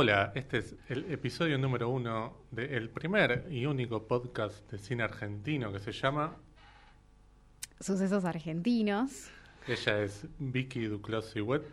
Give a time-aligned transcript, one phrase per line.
[0.00, 5.72] Hola, este es el episodio número uno del primer y único podcast de cine argentino
[5.72, 6.36] que se llama
[7.80, 9.28] Sucesos Argentinos.
[9.66, 11.64] Ella es Vicky Duclos Wet.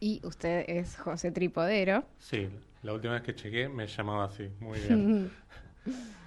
[0.00, 2.02] Y usted es José Tripodero.
[2.18, 2.48] Sí,
[2.82, 4.48] la última vez que chequé me llamaba así.
[4.58, 5.30] Muy bien.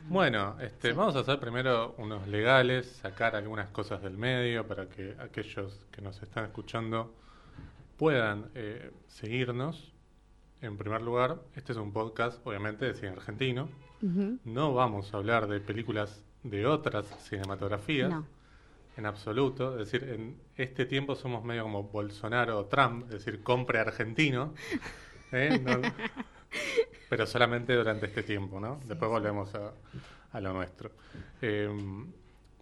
[0.07, 5.15] bueno, este, vamos a hacer primero unos legales, sacar algunas cosas del medio para que
[5.19, 7.11] aquellos que nos están escuchando
[7.97, 9.94] puedan eh, seguirnos.
[10.65, 13.69] En primer lugar, este es un podcast, obviamente, de cine argentino.
[14.43, 18.13] No vamos a hablar de películas de otras cinematografías.
[18.97, 19.79] En absoluto.
[19.79, 24.55] Es decir, en este tiempo somos medio como Bolsonaro o Trump, es decir, compre argentino.
[25.31, 25.61] ¿eh?
[27.09, 28.79] pero solamente durante este tiempo, ¿no?
[28.85, 30.91] Después volvemos a, lo nuestro.
[31.43, 31.69] Eh,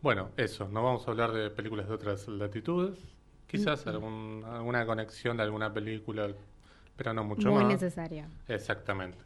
[0.02, 3.00] bueno, eso, no vamos a hablar de películas de otras latitudes.
[3.48, 6.28] Quizás alguna conexión de alguna película,
[6.96, 7.64] pero no mucho más.
[7.64, 8.28] Muy necesaria.
[8.48, 9.18] Exactamente.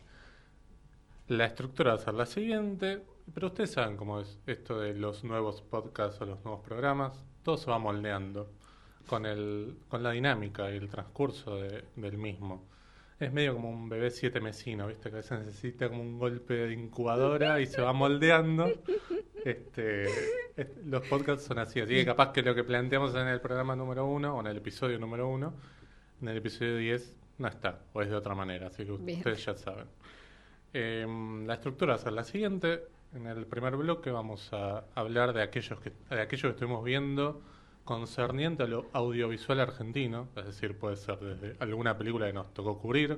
[1.28, 3.02] La estructura va a ser la siguiente,
[3.34, 7.14] pero ustedes saben cómo es esto de los nuevos podcasts o los nuevos programas.
[7.44, 8.50] Todo se va moldeando
[9.08, 12.66] con, el, con la dinámica y el transcurso del mismo.
[13.20, 15.10] Es medio como un bebé siete mesino, ¿viste?
[15.10, 18.72] Que a veces necesita como un golpe de incubadora y se va moldeando.
[19.46, 20.08] Este,
[20.84, 24.06] los podcasts son así, así que capaz que lo que planteamos en el programa número
[24.06, 25.54] uno o en el episodio número uno,
[26.22, 29.56] en el episodio 10 no está, o es de otra manera, así que ustedes ya
[29.56, 29.88] saben.
[30.74, 32.84] Em, la estructura va a ser la siguiente.
[33.14, 37.42] En el primer bloque vamos a hablar de aquellos que, de aquellos que estuvimos viendo
[37.84, 42.78] concerniente a lo audiovisual argentino, es decir, puede ser desde alguna película que nos tocó
[42.78, 43.18] cubrir,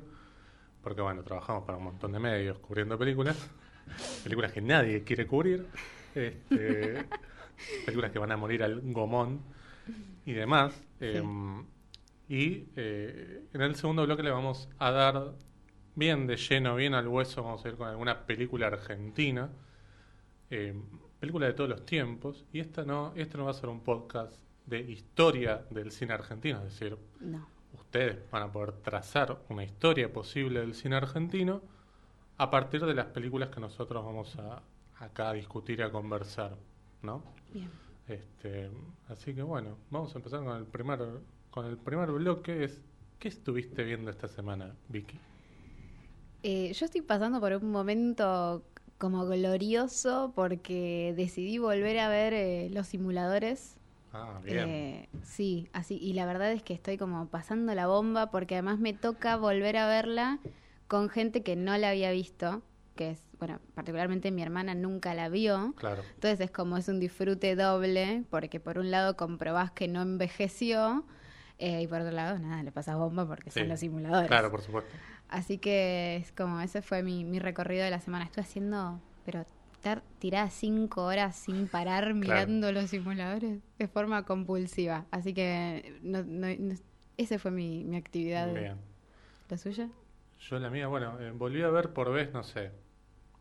[0.84, 3.50] porque bueno, trabajamos para un montón de medios cubriendo películas,
[4.24, 5.66] películas que nadie quiere cubrir,
[6.14, 7.04] este,
[7.86, 9.42] películas que van a morir al gomón
[10.26, 10.80] y demás.
[11.00, 11.66] Em,
[12.30, 15.34] y eh, en el segundo bloque le vamos a dar
[15.96, 19.50] bien de lleno, bien al hueso, vamos a ir con alguna película argentina,
[20.52, 20.84] em,
[21.20, 22.46] película de todos los tiempos.
[22.54, 26.60] Y esta no, este no va a ser un podcast de historia del cine argentino,
[26.60, 26.96] es decir,
[27.74, 31.64] ustedes van a poder trazar una historia posible del cine argentino
[32.38, 34.62] a partir de las películas que nosotros vamos a,
[35.04, 36.56] acá a discutir y a conversar,
[37.02, 37.24] ¿no?
[37.52, 37.72] Bien.
[38.08, 38.70] Este,
[39.08, 41.00] así que bueno, vamos a empezar con el primer,
[41.52, 42.64] con el primer bloque.
[42.64, 42.82] Es,
[43.20, 45.18] ¿Qué estuviste viendo esta semana, Vicky?
[46.44, 48.64] Eh, yo estoy pasando por un momento
[48.98, 53.76] como glorioso porque decidí volver a ver eh, los simuladores.
[54.14, 54.70] Ah, bien.
[54.70, 55.98] Eh, sí, así.
[55.98, 59.78] Y la verdad es que estoy como pasando la bomba porque además me toca volver
[59.78, 60.40] a verla
[60.88, 62.64] con gente que no la había visto
[63.00, 65.74] que es, bueno, particularmente mi hermana nunca la vio.
[65.78, 66.04] Claro.
[66.16, 71.06] Entonces es como es un disfrute doble, porque por un lado comprobás que no envejeció,
[71.60, 74.28] eh, y por otro lado, nada, le pasas bomba porque son los simuladores.
[74.28, 74.90] Claro, por supuesto.
[75.28, 78.26] Así que es como, ese fue mi, mi recorrido de la semana.
[78.26, 85.06] Estuve haciendo, pero estar tirada cinco horas sin parar mirando los simuladores de forma compulsiva.
[85.12, 86.48] Así que no, no,
[87.18, 88.54] ese fue mi, mi actividad.
[88.54, 88.78] Bien.
[89.50, 89.90] ¿La suya?
[90.40, 92.72] Yo la mía, bueno, eh, volví a ver por vez, no sé,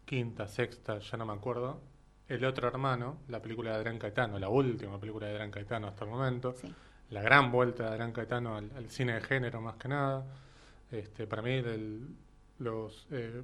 [0.05, 1.81] quinta, sexta, ya no me acuerdo,
[2.29, 6.05] El otro hermano, la película de Adrián Caetano, la última película de Adrián Caetano hasta
[6.05, 6.55] el momento,
[7.11, 10.25] la gran vuelta de Adrián Caetano al, cine de género más que nada.
[10.91, 11.63] Este, para mí,
[12.59, 13.43] los eh,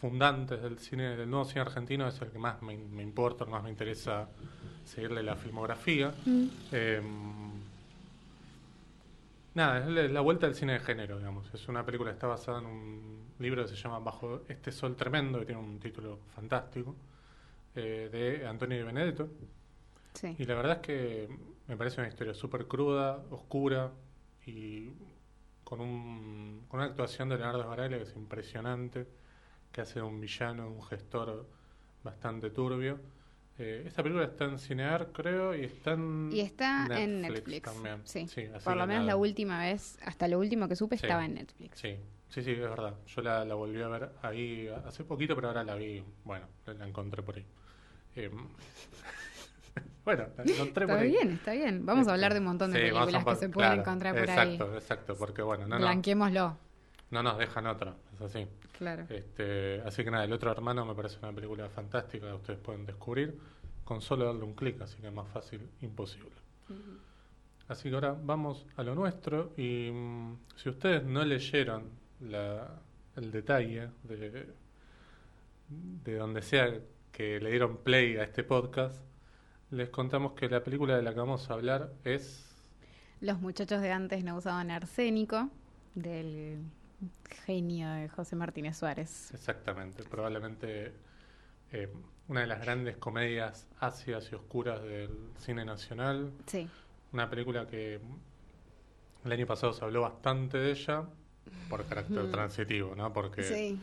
[0.00, 3.62] fundantes del cine del nuevo cine argentino es el que más me, importa, el más
[3.62, 4.28] me interesa
[4.84, 6.14] seguirle la filmografía.
[6.24, 6.46] Mm.
[6.72, 7.52] Em,
[9.54, 11.52] Nada, es la vuelta del cine de género, digamos.
[11.52, 14.96] Es una película que está basada en un libro que se llama Bajo este sol
[14.96, 16.96] tremendo, que tiene un título fantástico,
[17.74, 19.28] eh, de Antonio Di Benedetto.
[20.14, 20.34] Sí.
[20.38, 21.28] Y la verdad es que
[21.72, 23.90] me parece una historia súper cruda, oscura
[24.44, 24.90] y
[25.64, 29.06] con, un, con una actuación de Leonardo Sbaraglia que es impresionante,
[29.72, 31.46] que hace un villano, un gestor
[32.04, 33.00] bastante turbio
[33.58, 37.62] eh, esta película está en Cinear, creo, y está en Y está Netflix en Netflix.
[37.62, 38.00] También.
[38.04, 38.26] Sí,
[38.64, 41.78] por lo menos la última vez, hasta lo último que supe, estaba en Netflix.
[41.78, 41.96] Sí,
[42.28, 42.94] sí, sí, es verdad.
[43.06, 46.86] Yo la, la, volví a ver ahí hace poquito, pero ahora la vi, bueno, la
[46.86, 47.44] encontré por ahí.
[48.16, 48.30] Eh,
[50.04, 51.10] bueno, la encontré por ahí.
[51.10, 51.86] Está bien, está bien.
[51.86, 54.54] Vamos a hablar de un montón de películas que se pueden encontrar por ahí.
[54.54, 56.56] Exacto, exacto, porque bueno, no, Blanquémoslo.
[57.10, 58.46] No nos dejan otra, es así.
[58.78, 59.04] Claro.
[59.08, 62.86] Este, así que nada, El otro hermano me parece una película fantástica que ustedes pueden
[62.86, 63.38] descubrir
[63.84, 66.30] con solo darle un clic, así que es más fácil imposible.
[67.68, 71.90] Así que ahora vamos a lo nuestro y mm, si ustedes no leyeron
[72.20, 74.46] el detalle de,
[75.68, 76.80] de donde sea
[77.10, 79.02] que le dieron play a este podcast,
[79.72, 82.48] les contamos que la película de la que vamos a hablar es...
[83.20, 85.48] Los muchachos de antes no usaban arsénico,
[85.94, 86.58] del
[87.46, 89.32] Genio de José Martínez Suárez.
[89.32, 90.92] Exactamente, probablemente
[91.72, 91.92] eh,
[92.28, 96.32] una de las grandes comedias ácidas y oscuras del cine nacional.
[96.46, 96.68] Sí.
[97.12, 98.00] Una película que
[99.24, 101.04] el año pasado se habló bastante de ella
[101.70, 103.12] por carácter transitivo, ¿no?
[103.12, 103.80] Porque Sí.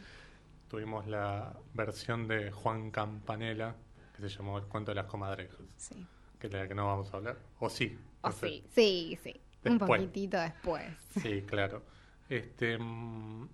[0.68, 3.76] tuvimos la versión de Juan Campanella
[4.22, 6.06] que se llamó El cuento de las comadrejas, Sí.
[6.40, 7.38] que es de la que no vamos a hablar.
[7.60, 7.98] O sí.
[8.22, 8.48] O sé.
[8.48, 9.42] sí, sí, sí.
[9.66, 10.86] Un poquitito después.
[11.22, 11.84] Sí, claro.
[12.30, 13.48] Este, mm,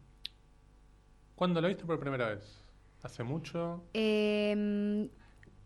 [1.36, 2.62] ¿Cuándo la viste por primera vez?
[3.04, 3.84] ¿Hace mucho?
[3.94, 5.10] Eh,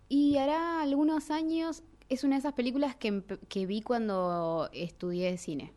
[0.10, 5.38] y hará algunos años, es una de esas películas que, empe- que vi cuando estudié
[5.38, 5.74] cine.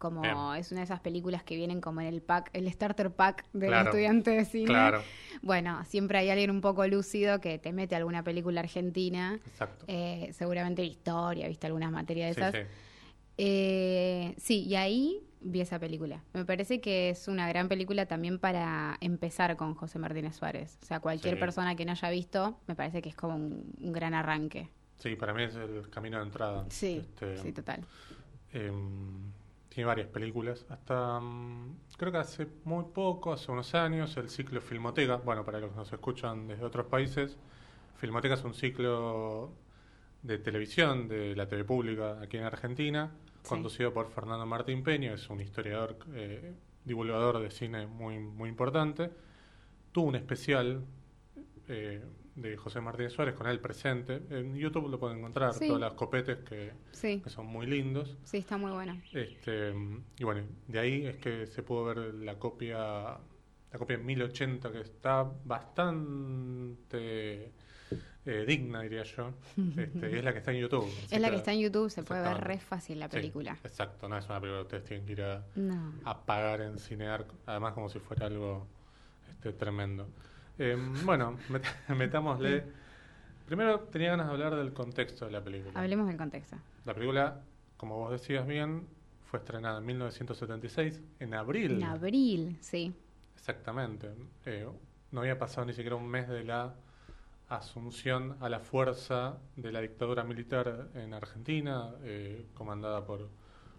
[0.00, 0.34] Como Bien.
[0.58, 3.68] es una de esas películas que vienen como en el pack, el starter pack del
[3.68, 3.90] Claro.
[3.90, 4.64] estudiante de cine.
[4.64, 5.02] Claro,
[5.42, 9.84] Bueno, siempre hay alguien un poco lúcido que te mete alguna película argentina, exacto.
[9.88, 12.54] eh, seguramente historia, viste algunas materias de esas.
[12.54, 12.60] sí.
[13.42, 16.22] Eh, sí, y ahí vi esa película.
[16.32, 20.78] Me parece que es una gran película también para empezar con José Martínez Suárez.
[20.82, 21.40] O sea, cualquier Sí.
[21.40, 24.68] persona que no haya visto, me parece que es como un, un gran arranque.
[24.98, 26.64] Sí, para mí es el camino de entrada.
[26.70, 27.80] Sí, Este, sí, total.
[28.52, 29.32] em,
[29.70, 30.66] tiene varias películas.
[30.68, 35.16] Hasta, mm, creo que hace muy poco, hace unos años, el ciclo Filmoteca.
[35.16, 37.38] Bueno, para los que nos escuchan desde otros países,
[37.96, 39.52] Filmoteca es un ciclo
[40.22, 43.10] de televisión de la TV pública aquí en Argentina,
[43.42, 43.48] Sí.
[43.48, 46.52] conducido por Fernando Martín Peño, es un historiador, eh,
[46.84, 49.10] divulgador de cine muy, muy importante.
[49.92, 50.84] Tuvo un especial
[51.68, 52.02] eh,
[52.40, 54.22] de José Martínez Suárez con él presente.
[54.30, 55.66] En YouTube lo pueden encontrar, Sí.
[55.66, 58.16] todas las copetes que, Sí, que son muy lindos.
[58.24, 59.02] sí, está muy buena.
[59.12, 59.74] Este,
[60.18, 62.78] y bueno, de ahí es que se pudo ver la copia,
[63.72, 67.52] la copia en 1080 que está bastante
[68.26, 69.32] eh, digna, diría yo.
[69.76, 70.86] Este, y es la que está en YouTube.
[71.10, 73.58] Es la que está en YouTube, se puede ver re fácil la Sí, película.
[73.64, 75.94] exacto, no es una película que ustedes tienen que ir a, No.
[76.04, 78.66] a pagar en Cinear, además como si fuera algo
[79.30, 80.08] este, tremendo.
[80.58, 81.64] Eh, bueno, met-
[81.96, 82.64] metámosle.
[83.46, 85.78] Primero tenía ganas de hablar del contexto de la película.
[85.78, 86.56] Hablemos del contexto.
[86.84, 87.40] La película,
[87.76, 88.86] como vos decías bien,
[89.24, 91.72] fue estrenada en 1976, en abril.
[91.72, 92.94] En abril, sí.
[93.34, 94.10] Exactamente.
[94.46, 94.68] Eh,
[95.10, 96.74] no había pasado ni siquiera un mes de la
[97.48, 103.28] asunción a la fuerza de la dictadura militar en Argentina, eh, comandada por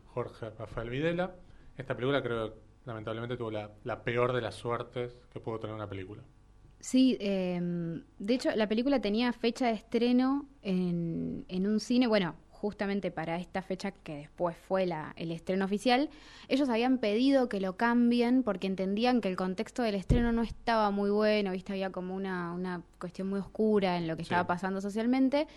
[0.08, 1.34] Jorge Rafael Videla.
[1.78, 5.76] Esta película creo que lamentablemente tuvo la, la peor de las suertes que pudo tener
[5.76, 6.22] una película.
[6.82, 7.60] Sí, eh,
[8.20, 13.38] de hecho la película tenía fecha de estreno en, en un cine, bueno, justamente para
[13.38, 16.10] esta fecha que después fue la, el estreno oficial,
[16.48, 20.92] ellos habían pedido que lo cambien porque entendían que el contexto del estreno no estaba
[20.92, 24.28] muy bueno, viste, había como una, una cuestión muy oscura en lo que Sí.
[24.34, 25.48] estaba pasando socialmente,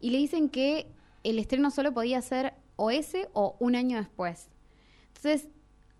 [0.00, 0.86] y le dicen que
[1.24, 4.48] el estreno solo podía ser o ese o un año después.
[5.08, 5.48] Entonces,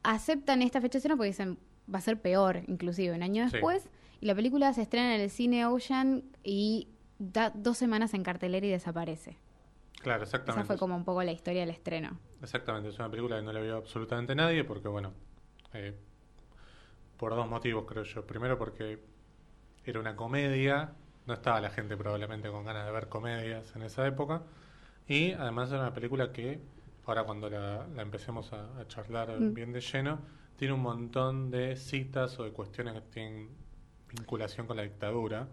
[0.03, 1.59] aceptan esta fecha de estreno porque dicen
[1.93, 3.57] va a ser peor, inclusive, un año Sí.
[4.21, 6.89] Y la película se estrena en el cine Ocean y
[7.19, 9.37] da dos semanas en cartelera y desaparece.
[10.03, 10.67] Claro, Esa exactamente.
[10.67, 12.19] fue como un poco la historia del estreno.
[12.43, 15.12] Exactamente, es una película que no la vio absolutamente nadie porque, bueno,
[15.75, 15.95] eh,
[17.17, 18.27] por dos motivos creo yo.
[18.27, 18.99] Primero porque
[19.85, 20.93] era una comedia,
[21.27, 24.43] no estaba la gente probablemente con ganas de ver comedias en esa época.
[25.07, 26.61] Y además era una película que,
[27.07, 29.55] ahora cuando la, la empecemos a, a charlar Mm.
[29.55, 30.21] bien de lleno,
[30.57, 33.49] tiene un montón de citas o de cuestiones que tienen
[34.12, 35.49] vinculación con la dictadura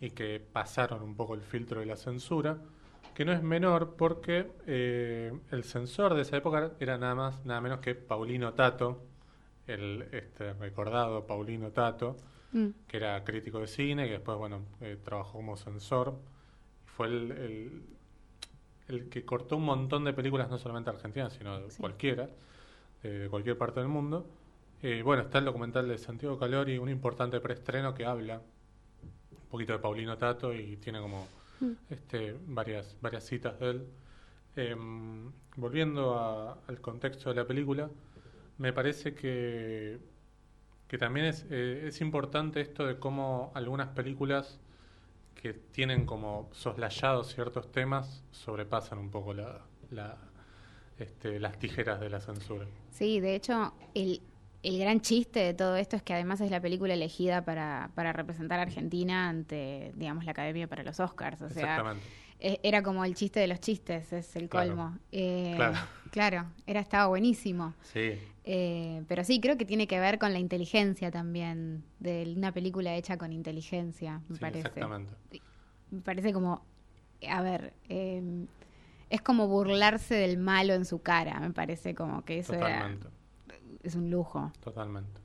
[0.00, 2.58] y que pasaron un poco el filtro de la censura,
[3.14, 7.60] que no es menor porque eh, el censor de esa época era nada más, nada
[7.60, 9.02] menos que Paulino Tato,
[9.66, 12.16] el este recordado Paulino Tato,
[12.52, 16.18] Mm, que era crítico de cine, que después, bueno, eh, trabajó como censor.
[16.86, 17.82] Fue el, el,
[18.88, 21.78] el que cortó un montón de películas, no solamente argentinas, sino de Sí.
[21.80, 22.30] cualquiera,
[23.02, 24.26] eh, de cualquier parte del mundo.
[24.82, 28.40] Eh, bueno, está el documental de Santiago Calori, un importante preestreno que habla
[29.32, 31.26] un poquito de Paulino Tato y tiene como
[31.60, 31.72] Mm.
[31.90, 33.86] este, varias, varias citas de él.
[34.54, 37.90] Em, volviendo a- al contexto de la película,
[38.58, 39.98] me parece que,
[40.86, 44.60] que también es, eh, es importante esto de cómo algunas películas
[45.34, 50.16] que tienen como soslayados ciertos temas sobrepasan un poco la, la,
[50.98, 52.66] este, las tijeras de la censura.
[52.90, 54.20] Sí, de hecho, el,
[54.68, 58.12] el gran chiste de todo esto es que además es la película elegida para, para
[58.12, 61.40] representar a Argentina ante, digamos, la Academia para los Oscars.
[61.42, 62.06] O sea, Exactamente.
[62.40, 64.68] e- era como el chiste de los chistes, es el Claro.
[64.68, 64.98] colmo.
[65.12, 65.76] Eh, Claro.
[66.10, 67.74] claro, era, estaba buenísimo.
[67.82, 68.12] Sí,
[68.50, 72.94] Eh, pero sí, creo que tiene que ver con la inteligencia también, de una película
[72.94, 74.60] hecha con inteligencia, me sí, parece.
[74.68, 75.12] exactamente.
[75.90, 76.62] Me parece como,
[77.28, 78.46] a ver, eh,
[79.10, 83.08] es como burlarse del malo en su cara, me parece como que eso era- Totalmente.
[83.82, 84.52] Es un lujo.
[84.60, 85.20] Totalmente.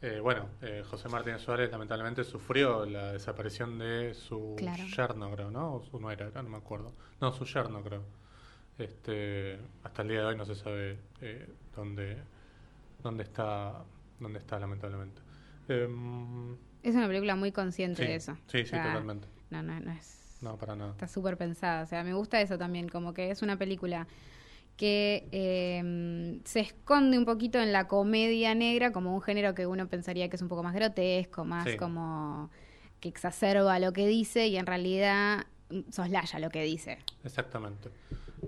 [0.00, 4.84] Eh, bueno, eh, José Martínez Suárez lamentablemente sufrió la desaparición de su Claro.
[4.96, 5.74] yerno, creo, ¿no?
[5.74, 6.92] O su nuera, era, no me acuerdo.
[7.20, 8.02] No, su yerno, creo.
[8.78, 12.16] Este, hasta el día de hoy no se sabe eh, dónde,
[13.02, 13.82] dónde está,
[14.20, 15.20] dónde está lamentablemente.
[15.68, 16.52] Em,
[16.84, 18.36] Es una película muy consciente sí, de eso.
[18.46, 19.26] sí, O sí, totalmente.
[19.50, 20.38] No, no, no es.
[20.40, 20.92] No, para nada.
[20.92, 21.82] Está súper pensada.
[21.82, 24.06] O sea, me gusta eso también, como que es una película
[24.78, 29.88] que eh, se esconde un poquito en la comedia negra como un género que uno
[29.88, 31.76] pensaría que es un poco más grotesco, más Sí.
[31.76, 32.48] como
[33.00, 36.98] que exacerba lo que dice y en realidad mm, soslaya lo que dice.
[37.24, 37.90] Exactamente.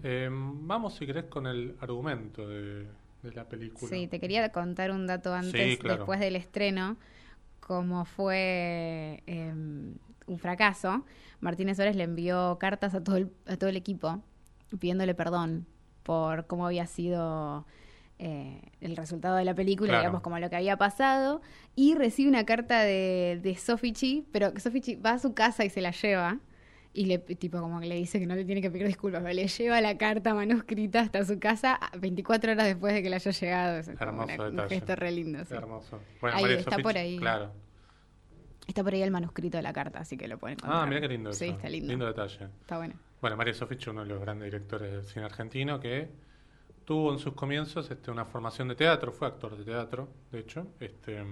[0.05, 2.87] Em, vamos, si querés, con el argumento de,
[3.25, 3.91] de la película.
[3.91, 5.97] Sí, te quería contar un dato antes, Sí, claro.
[5.99, 6.97] después del estreno,
[7.59, 11.05] como fue eh, un fracaso.
[11.41, 14.23] Martínez Suárez le envió cartas a todo el, a todo el equipo
[14.79, 15.67] pidiéndole perdón
[16.11, 17.65] por cómo había sido
[18.19, 20.03] eh, el resultado de la película, Claro.
[20.03, 21.41] digamos, como lo que había pasado,
[21.77, 25.81] y recibe una carta de, de Sofichi, pero Sofichi va a su casa y se
[25.81, 26.41] la lleva.
[26.93, 29.33] Y le, tipo, como que le dice que no le tiene que pedir disculpas, pero
[29.35, 33.15] le lleva la carta manuscrita hasta su casa a 24 horas después de que le
[33.15, 33.79] haya llegado.
[33.79, 34.75] Es como Hermoso una- un detalle.
[34.75, 35.45] gesto re lindo.
[35.45, 35.55] sí.
[35.55, 36.01] Hermoso.
[36.21, 37.19] Bueno, Ahí María está por ahí.
[37.19, 37.53] Claro.
[38.67, 40.83] Está por ahí el manuscrito de la carta, así que lo pueden encontrar.
[40.83, 41.55] Ah, mira qué lindo Sí, eso.
[41.55, 41.89] está lindo.
[41.89, 42.47] Lindo detalle.
[42.61, 42.95] Está bueno.
[43.21, 46.11] Bueno, Mario Sofich, uno de los grandes directores del cine argentino, que
[46.85, 50.69] tuvo en sus comienzos este, una formación de teatro, fue actor de teatro, de hecho.
[50.81, 51.23] Este,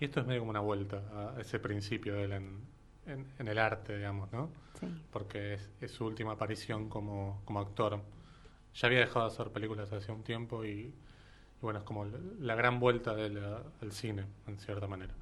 [0.00, 1.02] y esto es medio como una vuelta
[1.36, 2.60] a ese principio de él en,
[3.06, 4.50] en- en el arte, digamos, ¿no?
[4.78, 4.86] Sí.
[5.12, 8.00] Porque es, es su última aparición como, como actor.
[8.74, 10.94] Ya había dejado de hacer películas hace un tiempo y, y
[11.62, 15.14] bueno, es como la, la gran vuelta de él a- al cine, en cierta manera.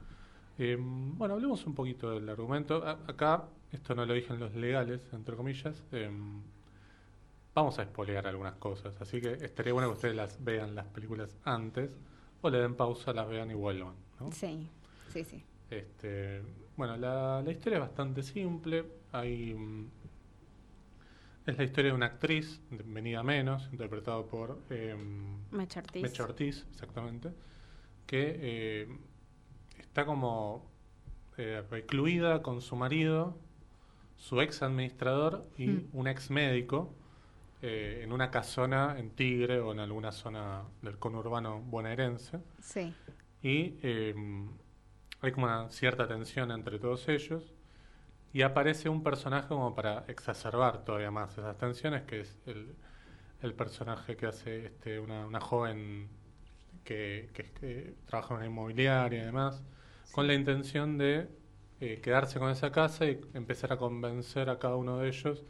[0.59, 2.85] Eh, bueno, hablemos un poquito del argumento.
[2.87, 6.10] A- acá, esto no lo dije en los legales, entre comillas, eh,
[7.54, 11.36] vamos a espolear algunas cosas, así que estaría bueno que ustedes las vean las películas
[11.44, 11.90] antes
[12.42, 13.94] o le den pausa, las vean y vuelvan.
[14.18, 14.32] ¿no?
[14.32, 14.68] Sí,
[15.12, 15.42] sí, sí.
[15.70, 16.42] Este,
[16.76, 18.84] bueno, la, la historia es bastante simple.
[19.12, 19.88] Hay, mm,
[21.46, 24.96] es la historia de una actriz, venida menos, interpretado por eh,
[25.50, 26.02] Mecha Ortiz.
[26.02, 27.30] Mecha Ortiz, exactamente,
[28.06, 28.88] que eh,
[29.78, 30.70] está como
[31.36, 33.38] eh, recluida con su marido,
[34.20, 35.88] su ex administrador y Mm.
[35.94, 36.94] un ex médico
[37.62, 42.40] eh, en una casona en Tigre o en alguna zona del conurbano bonaerense.
[42.62, 42.94] Sí,
[43.42, 44.14] Y eh,
[45.22, 47.54] hay como una cierta tensión entre todos ellos.
[48.32, 52.76] Y aparece un personaje como para exacerbar todavía más esas tensiones, que es el,
[53.42, 56.08] el personaje que hace este, una, una joven
[56.84, 59.62] que, que- que trabaja en una inmobiliaria y demás,
[60.12, 61.28] con la intención de
[61.80, 65.44] eh, quedarse con esa casa y empezar a convencer a cada uno de ellos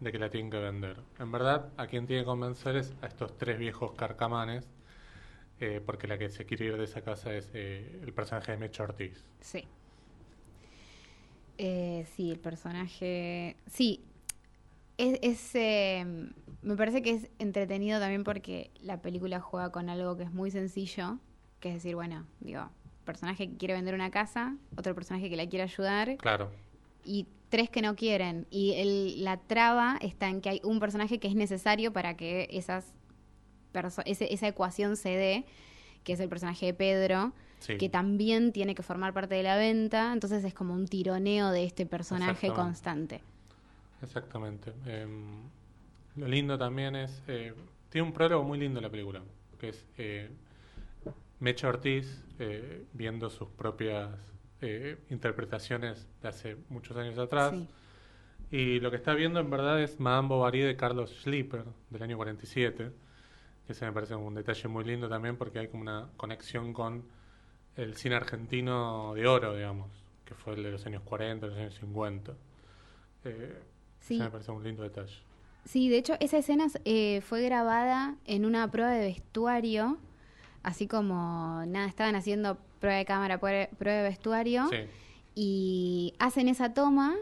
[0.00, 0.96] de que la tienen que vender.
[1.18, 4.66] En verdad, a quien tiene que convencer es a estos tres viejos carcamanes,
[5.60, 8.58] eh, porque la que se quiere ir de esa casa es eh, el personaje de
[8.58, 9.24] Mecha Ortiz.
[9.40, 9.64] sí.
[11.62, 13.54] Eh, sí, el personaje.
[13.66, 14.02] Sí.
[14.96, 16.06] Es, es, eh,
[16.62, 20.50] me parece que es entretenido también porque la película juega con algo que es muy
[20.50, 21.18] sencillo,
[21.60, 22.70] que es decir, bueno, digo,
[23.04, 26.50] personaje que quiere vender una casa, otro personaje que la quiere ayudar Claro,
[27.04, 28.46] y tres que no quieren.
[28.50, 32.48] Y el- la traba está en que hay un personaje que es necesario para que
[32.52, 32.92] esas
[34.04, 35.44] ese- esa ecuación se dé,
[36.04, 37.76] que es el personaje de Pedro, sí.
[37.78, 40.12] que también tiene que formar parte de la venta.
[40.12, 42.62] Entonces es como un tironeo de este personaje Exactamente.
[42.62, 43.20] constante.
[44.02, 44.72] Exactamente.
[44.86, 45.42] Em,
[46.16, 47.22] lo lindo también es.
[47.28, 47.54] eh,
[47.90, 49.20] tiene un prólogo muy lindo la película,
[49.58, 50.28] que es eh,
[51.40, 54.10] Mecha Ortiz eh, viendo sus propias
[54.60, 57.52] eh, interpretaciones de hace muchos años atrás.
[57.52, 57.68] Sí.
[58.52, 62.16] Y lo que está viendo en verdad es Madame Bovary de Carlos Schlieper, del año
[62.16, 62.90] 47,
[63.66, 67.04] que se me parece un detalle muy lindo también porque hay como una conexión con
[67.76, 69.88] el cine argentino de oro, digamos,
[70.24, 72.32] que fue el de los años 40, los años 50.
[73.24, 73.62] Eh,
[74.00, 74.14] Sí.
[74.14, 75.14] ese me parece un lindo detalle.
[75.66, 79.98] Sí, de hecho, esa escena eh, fue grabada en una prueba de vestuario,
[80.62, 84.76] así como, nada, estaban haciendo prueba de cámara, prueba de vestuario, Sí,
[85.34, 87.14] y hacen esa toma,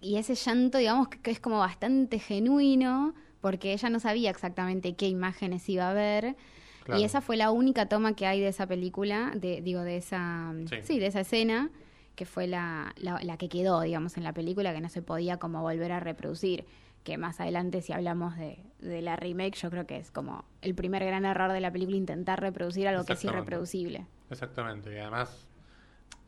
[0.00, 4.94] y ese llanto, digamos, que, que es como bastante genuino, porque ella no sabía exactamente
[4.94, 6.36] qué imágenes iba a ver,
[6.84, 7.00] claro.
[7.00, 10.52] y esa fue la única toma que hay de esa película, de, digo, de esa,
[10.68, 10.76] Sí.
[10.82, 11.70] sí, de esa escena,
[12.14, 15.38] que fue la, la, la que quedó, digamos, en la película, que no se podía
[15.38, 16.66] como volver a reproducir.
[17.04, 20.74] Que más adelante, si hablamos de, de la remake, yo creo que es como el
[20.74, 24.06] primer gran error de la película intentar reproducir algo que es irreproducible.
[24.30, 25.48] Exactamente, y además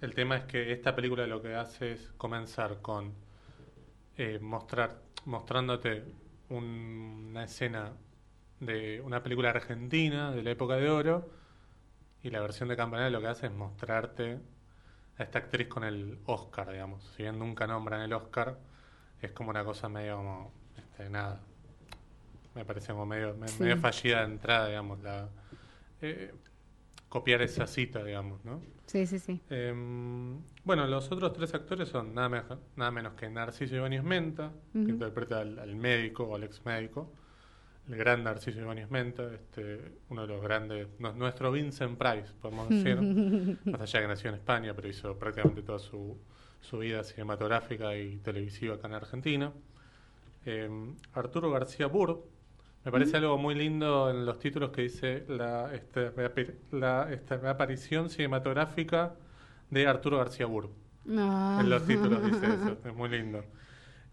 [0.01, 3.15] el tema es que esta película lo que hace es comenzar con
[4.17, 6.05] eh, mostrar, mostrándote
[6.51, 7.93] un- una escena
[8.61, 11.31] de una película argentina de la época de oro
[12.23, 14.41] y la versión de Campanella lo que hace es mostrarte
[15.19, 17.05] a esta actriz con el Oscar, digamos.
[17.17, 18.59] Si bien nunca nombran el Oscar,
[19.23, 20.53] es como una cosa medio como,
[20.95, 21.41] este, nada,
[22.55, 23.63] me parece como medio, me- Sí.
[23.63, 25.29] medio fallida de entrada, digamos, la,
[26.01, 26.33] eh,
[27.09, 28.61] copiar esa cita, digamos, ¿no?
[28.87, 29.41] Sí, sí, sí.
[29.51, 34.53] Em, bueno, los otros tres actores son nada, menos- nada menos que Narciso Ibáñez Menta,
[34.73, 37.13] que interpreta al, al médico o al ex médico,
[37.89, 42.69] el gran Narciso Ibáñez Menta, este, uno de los grandes, no- nuestro Vincent Price, podemos
[42.69, 42.97] decir,
[43.65, 46.17] más allá que nació en España, pero hizo prácticamente toda su,
[46.61, 49.53] su vida cinematográfica y televisiva acá en Argentina.
[50.45, 52.23] Em, Arturo García Burr,
[52.85, 56.13] me parece algo muy lindo en los títulos que dice la, este,
[56.73, 59.15] la este, reaparición cinematográfica
[59.71, 60.71] de Arturo García Burr.
[61.05, 61.61] No.
[61.61, 63.45] En los títulos dice eso, es muy lindo.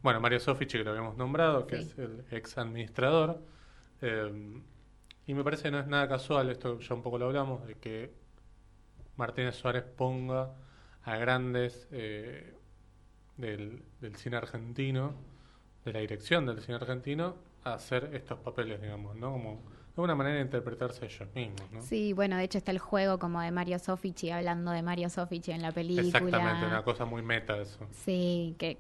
[0.02, 1.84] Bueno, Mario Sofici, que lo habíamos nombrado, que Sí.
[1.84, 3.42] es el ex administrador.
[4.02, 4.62] eh,
[5.28, 7.76] y me parece que no es nada casual, esto ya un poco lo hablamos, de
[7.76, 8.14] que
[9.18, 10.52] Martínez Suárez ponga
[11.04, 12.56] a grandes eh,
[13.38, 15.16] del, del cine argentino,
[15.86, 19.32] de la dirección del cine argentino, a hacer estos papeles, digamos, ¿no?
[19.32, 19.62] Como
[19.96, 21.82] de una manera de interpretarse ellos mismos, ¿no?
[21.82, 25.52] Sí, bueno, de hecho está el juego como de Mario Sofici, hablando de Mario Sofici
[25.52, 26.06] en la película.
[26.08, 27.88] Exactamente, una cosa muy meta eso.
[27.92, 28.78] Sí, que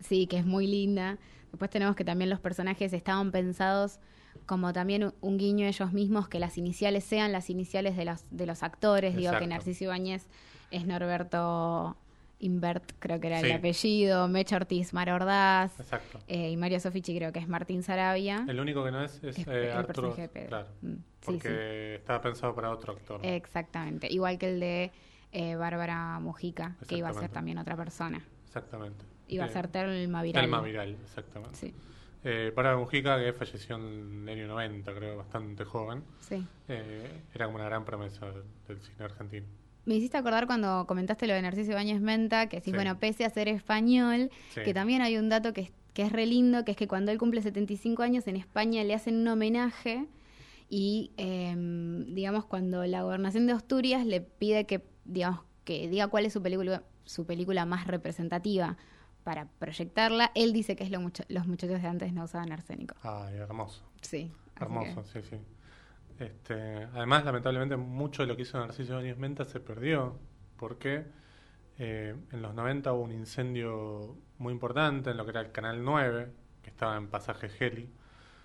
[0.00, 1.18] sí, que es muy linda.
[1.50, 4.00] Después tenemos que también los personajes estaban pensados
[4.46, 8.46] como también un- guiño ellos mismos, que las iniciales sean las iniciales de los, de
[8.46, 9.14] los actores.
[9.16, 9.46] Digo que.
[9.46, 10.26] Narciso Ibáñez
[10.70, 11.96] es Norberto
[12.40, 16.20] Invert, creo que era el apellido, Mecha Ortiz Mar Ordaz, Exacto.
[16.28, 18.44] eh, y Mario Sofici creo que es Martín Sarabia.
[18.48, 19.86] El único que no es es, Es eh, el Arturo.
[19.86, 20.48] personaje de Pedro.
[20.48, 23.20] Claro, Mm, sí, porque estaba pensado para otro actor.
[23.20, 23.28] ¿no?
[23.28, 24.92] Exactamente, igual que el de
[25.32, 28.24] eh, Bárbara Mujica, que iba a ser también otra persona.
[28.46, 29.04] Exactamente.
[29.26, 30.42] Iba a Eh, ser Telma Viral.
[30.44, 31.56] Telma Viral, exactamente.
[31.56, 31.74] Sí,
[32.24, 36.44] Eh, para Mujica, que falleció en el año 90, creo, bastante joven, sí.
[36.68, 38.26] eh, era como una gran promesa
[38.66, 39.46] del cine argentino.
[39.88, 42.76] Me hiciste acordar cuando comentaste lo de Narciso Ibáñez Menta, que decís, Sí.
[42.76, 44.60] bueno, pese a ser español, Sí.
[44.62, 47.10] que también hay un dato que es, que es re lindo, que es que cuando
[47.10, 50.06] él cumple 75 años en España le hacen un homenaje
[50.68, 56.26] y, em, digamos, cuando la gobernación de Asturias le pide que, digamos, que diga cuál
[56.26, 58.76] es su película, su película más representativa
[59.24, 62.94] para proyectarla, él dice que es lo mucho- los muchachos de antes no usaban arsénico.
[63.02, 63.82] Ay, hermoso.
[64.02, 64.30] Sí.
[64.60, 65.36] Hermoso, que- sí, sí.
[66.18, 70.18] Este, además, lamentablemente, mucho de lo que hizo Narciso Ibáñez Menta se perdió
[70.56, 71.04] porque
[71.78, 75.84] eh, en los 90 hubo un incendio muy importante en lo que era el Canal
[75.84, 76.28] 9,
[76.62, 77.88] que estaba en Pasaje Geli,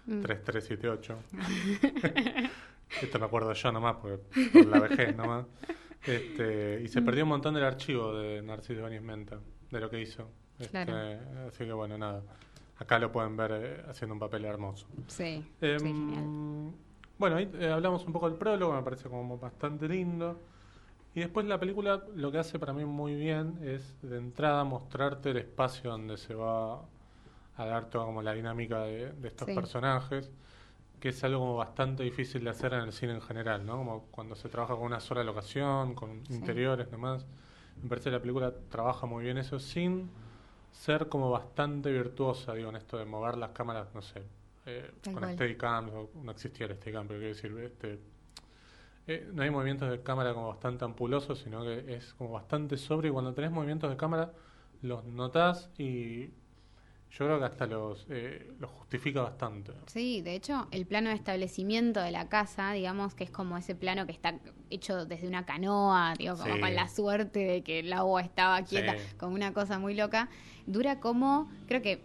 [0.05, 0.21] Mm.
[0.21, 1.17] 3378.
[3.01, 4.17] Esto me acuerdo yo nomás, porque
[4.51, 5.45] por la vejez nomás.
[6.05, 7.05] Este, y se Mm.
[7.05, 9.39] perdió un montón del archivo de Narciso Ibáñez Menta,
[9.71, 10.29] de lo que hizo.
[10.59, 10.93] Este, Claro.
[11.47, 12.21] Así que bueno, nada.
[12.77, 14.87] Acá lo pueden ver eh, haciendo un papel hermoso.
[15.07, 16.73] Sí, Em, sí, genial.
[17.23, 20.37] Bueno, ahí eh, hablamos un poco del prólogo, me parece como bastante lindo.
[21.15, 25.29] Y después la película lo que hace para mí muy bien es de entrada mostrarte
[25.31, 26.81] el espacio donde se va
[27.55, 29.55] a dar toda como la dinámica de, de estos Sí.
[29.55, 30.31] personajes,
[30.99, 33.77] que es algo como bastante difícil de hacer en el cine en general, ¿no?
[33.77, 36.33] Como cuando se trabaja con una sola locación, con Sí.
[36.35, 37.25] interiores nomás.
[37.81, 40.09] Me parece que la película trabaja muy bien eso sin
[40.73, 44.23] ser como bastante virtuosa, digo, en esto de mover las cámaras, no sé,
[44.65, 45.33] eh, con cual.
[45.33, 47.99] Steadicam, o no existía el Steadicam, pero quiero decir, este,
[49.07, 53.09] eh, no hay movimientos de cámara como bastante ampulosos, sino que es como bastante sobre
[53.09, 54.31] y cuando tenés movimientos de cámara
[54.81, 56.27] los notás y
[57.11, 59.71] yo creo que hasta los, eh, los justifica bastante.
[59.85, 63.75] Sí, de hecho, el plano de establecimiento de la casa, digamos que es como ese
[63.75, 64.39] plano que está
[64.71, 66.61] hecho desde una canoa, digo, como Sí.
[66.61, 69.15] con la suerte de que el agua estaba quieta, Sí.
[69.19, 70.27] como una cosa muy loca.
[70.65, 72.01] Dura como, creo que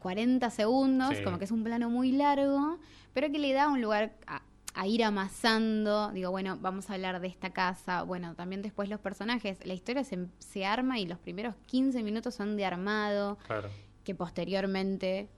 [0.00, 1.22] 40 segundos, Sí.
[1.24, 2.78] como que es un plano muy largo,
[3.12, 4.42] pero que le da un lugar a,
[4.74, 6.10] a ir amasando.
[6.12, 8.02] Digo, bueno, vamos a hablar de esta casa.
[8.02, 9.58] Bueno, también después los personajes.
[9.64, 13.68] La historia se, se arma y los primeros 15 minutos son de armado Claro.
[14.04, 15.28] que posteriormente,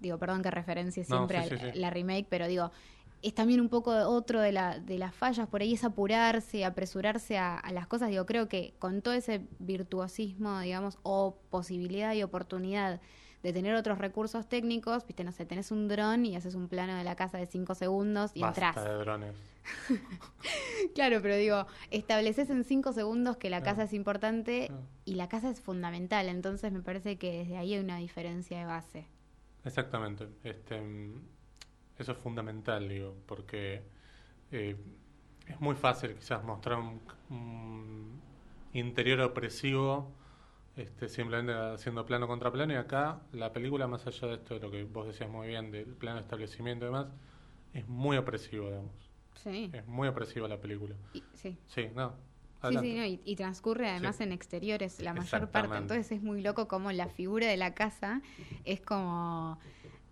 [0.00, 1.78] digo, perdón que referencie No, siempre sí, a sí.
[1.78, 2.70] la remake, pero digo,
[3.22, 7.36] es también un poco otro de, la, de las fallas, por ahí es apurarse, apresurarse
[7.36, 12.22] a, a las cosas, digo, creo que con todo ese virtuosismo, digamos, o posibilidad y
[12.22, 13.00] oportunidad
[13.42, 16.96] de tener otros recursos técnicos, viste, no sé, tenés un dron y haces un plano
[16.96, 18.84] de la casa de cinco segundos y Basta entras.
[18.84, 19.34] de drones.
[20.94, 23.76] Claro, pero digo, estableces en cinco segundos que la Claro.
[23.76, 24.82] casa es importante Claro.
[25.04, 28.64] y la casa es fundamental, entonces me parece que desde ahí hay una diferencia de
[28.64, 29.06] base.
[29.64, 30.28] Exactamente.
[30.44, 30.80] Este,
[31.98, 33.82] eso es fundamental, digo, porque
[34.52, 34.76] eh,
[35.46, 38.20] es muy fácil quizás mostrar un, un
[38.72, 40.10] interior opresivo
[40.78, 44.60] este, simplemente haciendo plano contra plano y acá la película, más allá de esto de
[44.60, 47.08] lo que vos decías muy bien, del plano de establecimiento y demás,
[47.74, 48.92] es muy opresivo, digamos.
[49.34, 49.70] Sí.
[49.72, 50.94] Es muy opresiva la película.
[51.12, 51.58] Y- sí.
[51.66, 52.10] Sí, no.
[52.60, 52.88] Sí, adelante.
[52.90, 54.24] sí, no, y, y transcurre además Sí.
[54.24, 55.76] en exteriores la mayor parte.
[55.76, 58.20] Entonces es muy loco como la figura de la casa
[58.64, 59.60] es como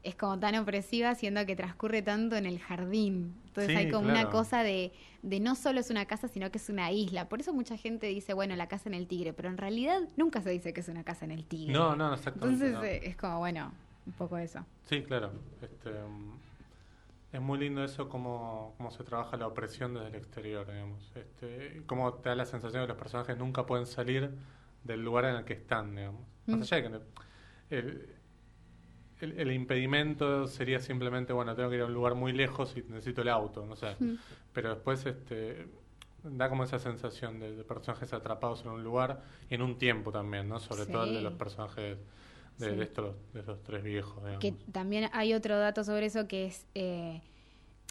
[0.06, 3.34] es como tan opresiva siendo que transcurre tanto en el jardín.
[3.48, 4.20] Entonces Sí, hay como claro.
[4.20, 4.92] una cosa de,
[5.22, 7.28] de no solo es una casa, sino que es una isla.
[7.28, 10.40] Por eso mucha gente dice, bueno, la casa en el tigre, pero en realidad nunca
[10.42, 11.72] se dice que es una casa en el tigre.
[11.72, 12.66] No, no, exactamente.
[12.66, 12.84] Entonces no.
[12.84, 13.72] eh, es como, bueno,
[14.06, 14.64] un poco eso.
[14.84, 15.32] Sí, claro.
[15.62, 16.32] Este, mm,
[17.32, 21.12] es muy lindo eso, cómo, cómo se trabaja la opresión desde el exterior, digamos.
[21.16, 24.30] Este, cómo te da la sensación de que los personajes nunca pueden salir
[24.84, 26.20] del lugar en el que están, digamos.
[26.46, 26.62] Más Mm.
[26.62, 28.15] allá de que el,
[29.20, 32.82] el- el impedimento sería simplemente, bueno, tengo que ir a un lugar muy lejos y
[32.90, 33.96] necesito el auto, no sé.
[33.98, 34.14] Mm.
[34.52, 35.66] Pero después este,
[36.22, 40.10] da como esa sensación de, de personajes atrapados en un lugar y en un tiempo
[40.12, 40.58] también, ¿no?
[40.60, 41.98] Sobre todo el de los personajes
[42.58, 42.76] de, Sí.
[42.76, 44.40] de estos, de esos tres viejos, digamos.
[44.40, 47.20] Que también hay otro dato sobre eso que es eh,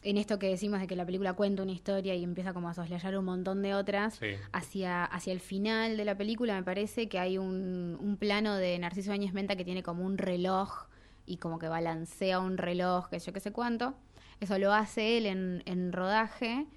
[0.03, 2.73] en esto que decimos de que la película cuenta una historia y empieza como a
[2.75, 4.15] soslayar un montón de otras.
[4.15, 4.27] Sí.
[4.53, 8.77] Hacia, hacia el final de la película me parece que hay un, un plano de
[8.79, 10.85] Narciso Áñez Menta que tiene como un reloj
[11.25, 13.95] y como que balancea un reloj, que yo qué sé cuánto.
[14.39, 16.67] Eso lo hace él en, en rodaje.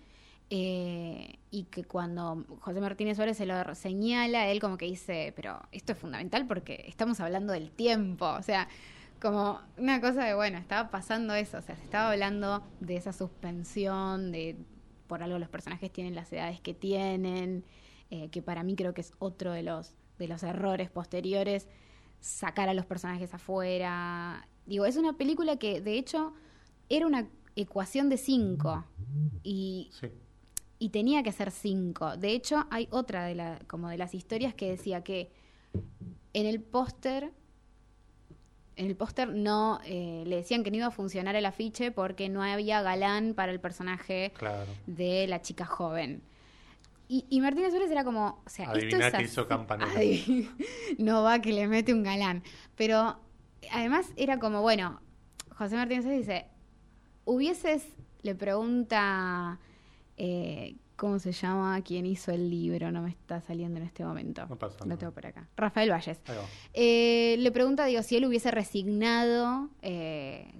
[0.50, 5.60] eh, y que cuando José Martínez Suárez se lo señala, él como que dice, pero
[5.72, 8.68] esto es fundamental porque estamos hablando del tiempo, o sea,
[9.20, 13.12] como una cosa de, bueno, estaba pasando eso, o sea, se estaba hablando de esa
[13.12, 14.56] suspensión, de
[15.06, 17.64] por algo los personajes tienen las edades que tienen,
[18.10, 21.68] eh, que para mí creo que es otro de los, de los errores posteriores,
[22.20, 24.46] sacar a los personajes afuera.
[24.66, 26.32] Digo, es una película que de hecho
[26.88, 28.84] era una ecuación de cinco
[29.42, 30.08] y Sí.
[30.78, 32.16] y tenía que ser cinco.
[32.16, 35.30] De hecho, hay otra de la, como de las historias que decía que
[36.34, 37.32] en el póster,
[38.76, 42.28] en el póster no eh, le decían que no iba a funcionar el afiche porque
[42.28, 44.70] no había galán para el personaje Claro.
[44.86, 46.22] de la chica joven.
[47.08, 49.48] Y, y Martínez Suárez era como, o sea, Adiviná esto que es hizo
[50.98, 52.42] no va que le mete un galán.
[52.76, 53.18] Pero
[53.72, 55.00] además era como, bueno,
[55.56, 56.46] José Martínez Suárez dice,
[57.24, 57.86] hubieses,
[58.22, 59.58] le pregunta,
[60.18, 61.80] eh, ¿cómo se llama?
[61.82, 62.92] ¿Quién hizo el libro?
[62.92, 64.46] No me está saliendo en este momento.
[64.46, 64.98] No pasa Lo nada.
[64.98, 65.48] tengo por acá.
[65.56, 66.20] Rafael Valles.
[66.74, 70.52] Eh, le pregunta, digo, si él hubiese resignado, eh,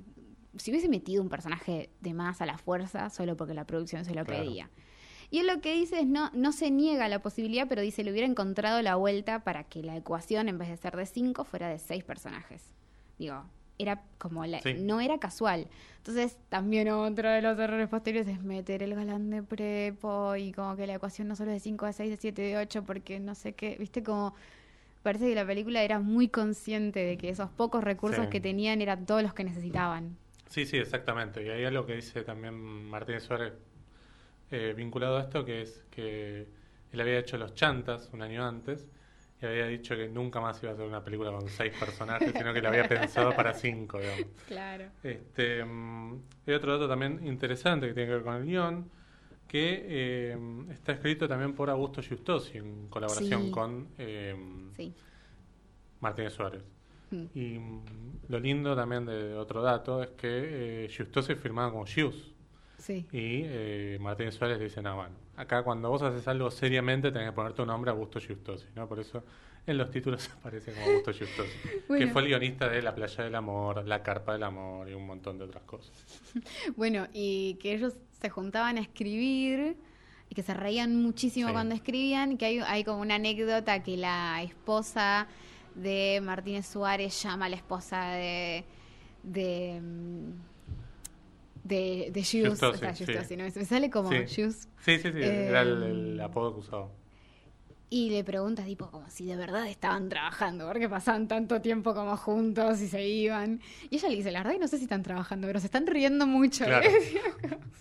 [0.57, 4.15] si hubiese metido un personaje de más a la fuerza solo porque la producción se
[4.15, 4.45] lo Claro.
[4.45, 4.71] pedía.
[5.31, 8.11] Y él lo que dice es, no, no se niega la posibilidad, pero dice, le
[8.13, 11.69] hubiera encontrado la vuelta para que la ecuación, en vez de ser de cinco, fuera
[11.69, 12.63] de seis personajes.
[13.19, 13.45] Digo,
[13.79, 14.75] era como, la, Sí.
[14.79, 15.69] no era casual.
[15.99, 20.75] Entonces, también otro de los errores posteriores es meter el galán de prepo y como
[20.77, 23.21] que la ecuación no solo es de 5 a 6, de 7 de 8, porque
[23.21, 24.35] no sé qué, viste como
[25.03, 28.31] parece que la película era muy consciente de que esos pocos recursos Sí.
[28.31, 30.17] que tenían eran todos los que necesitaban.
[30.49, 31.45] Sí, sí, exactamente.
[31.45, 32.55] Y hay algo que dice también
[32.89, 33.53] Martínez Suárez
[34.51, 36.47] eh, vinculado a esto, que es que
[36.93, 38.87] él había hecho Los Chantas un año antes
[39.41, 42.53] y había dicho que nunca más iba a hacer una película con seis personajes, sino
[42.53, 44.27] que lo había pensado para cinco, digamos.
[44.49, 44.87] Claro.
[45.03, 46.15] Este, mm,
[46.47, 48.91] hay otro dato también interesante que tiene que ver con el guion,
[49.47, 50.37] que eh,
[50.73, 53.51] está escrito también por Augusto Giustosi en colaboración Sí.
[53.51, 54.35] con eh,
[54.77, 54.93] Sí.
[56.01, 56.63] Martínez Suárez.
[57.11, 57.25] Mm.
[57.35, 57.83] Y mm,
[58.29, 62.35] lo lindo también de otro dato es que eh, Giustosi firmaba como Gius.
[62.79, 63.07] Sí.
[63.13, 67.29] Y eh, Martínez Suárez le dice, no, bueno, acá cuando vos haces algo seriamente tenés
[67.31, 68.89] que poner tu nombre Augusto Giustosi, ¿no?
[68.89, 69.25] Por eso
[69.67, 71.51] en los títulos aparece como Augusto Giustosi,
[71.99, 75.07] que fue el guionista de La Playa del Amor, La Carpa del Amor y un
[75.07, 75.93] montón de otras cosas.
[76.77, 79.77] Bueno, y que ellos se juntaban a escribir
[80.31, 81.53] y que se reían muchísimo Sí.
[81.53, 85.27] cuando escribían, que hay, hay como una anécdota que la esposa
[85.75, 88.65] de Martínez Suárez llama a la esposa de
[89.23, 90.48] de mm,
[91.69, 93.05] de, de Giustosi, o sea, sí.
[93.05, 93.45] Giustosi, ¿no?
[93.45, 94.27] Me sale como Sí.
[94.27, 96.89] Gius Sí, sí, sí, era el, el apodo que usaba.
[97.91, 102.17] y le pregunta tipo como si de verdad estaban trabajando, porque pasaban tanto tiempo como
[102.19, 103.61] juntos y se iban.
[103.89, 105.87] Y ella le dice, la verdad que no sé si están trabajando, pero se están
[105.87, 106.65] riendo mucho.
[106.67, 106.89] Claro.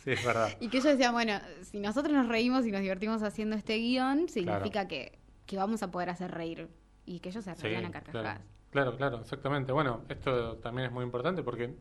[0.04, 0.50] Sí, es verdad.
[0.62, 4.30] Y que ellos decían, bueno, si nosotros nos reímos y nos divertimos haciendo este guion,
[4.30, 6.70] significa que, que vamos a poder hacer reír.
[7.06, 8.42] Y que ellos se Sí, reían a claro, carcajadas.
[8.70, 9.74] claro, claro, exactamente.
[9.74, 11.76] Bueno, esto también es muy importante porque,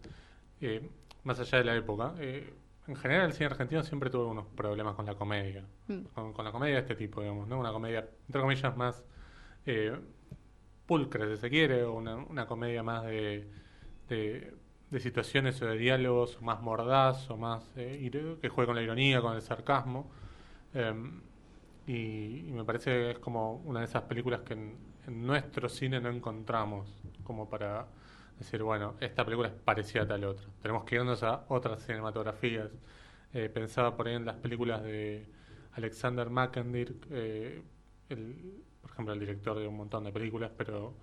[0.60, 0.90] eh,
[1.26, 2.54] más allá de la época, eh,
[2.88, 6.02] en general el cine argentino siempre tuvo unos problemas con la comedia, Mm.
[6.14, 7.58] con, con la comedia de este tipo, digamos, ¿no?
[7.60, 9.04] Una comedia, entre comillas, más
[9.66, 9.96] eh,
[10.86, 13.48] pulcra, si se quiere, o una, una comedia más de,
[14.08, 14.54] de,
[14.90, 18.10] de situaciones o de diálogos más mordaz o más eh,
[18.40, 20.10] que juegue con la ironía, con el sarcasmo.
[20.74, 21.22] Em,
[21.86, 25.68] y, y me parece que es como una de esas películas que en, en nuestro
[25.68, 26.88] cine no encontramos
[27.24, 27.86] como para
[28.38, 30.46] decir, bueno, esta película es parecida a tal otra.
[30.62, 32.70] Tenemos que irnos a otras cinematografías
[33.34, 35.26] Eh, pensaba por ahí en las películas de
[35.74, 37.62] Alexander McEndir, eh,
[38.08, 40.94] el, por ejemplo, el director de un montón de películas, pero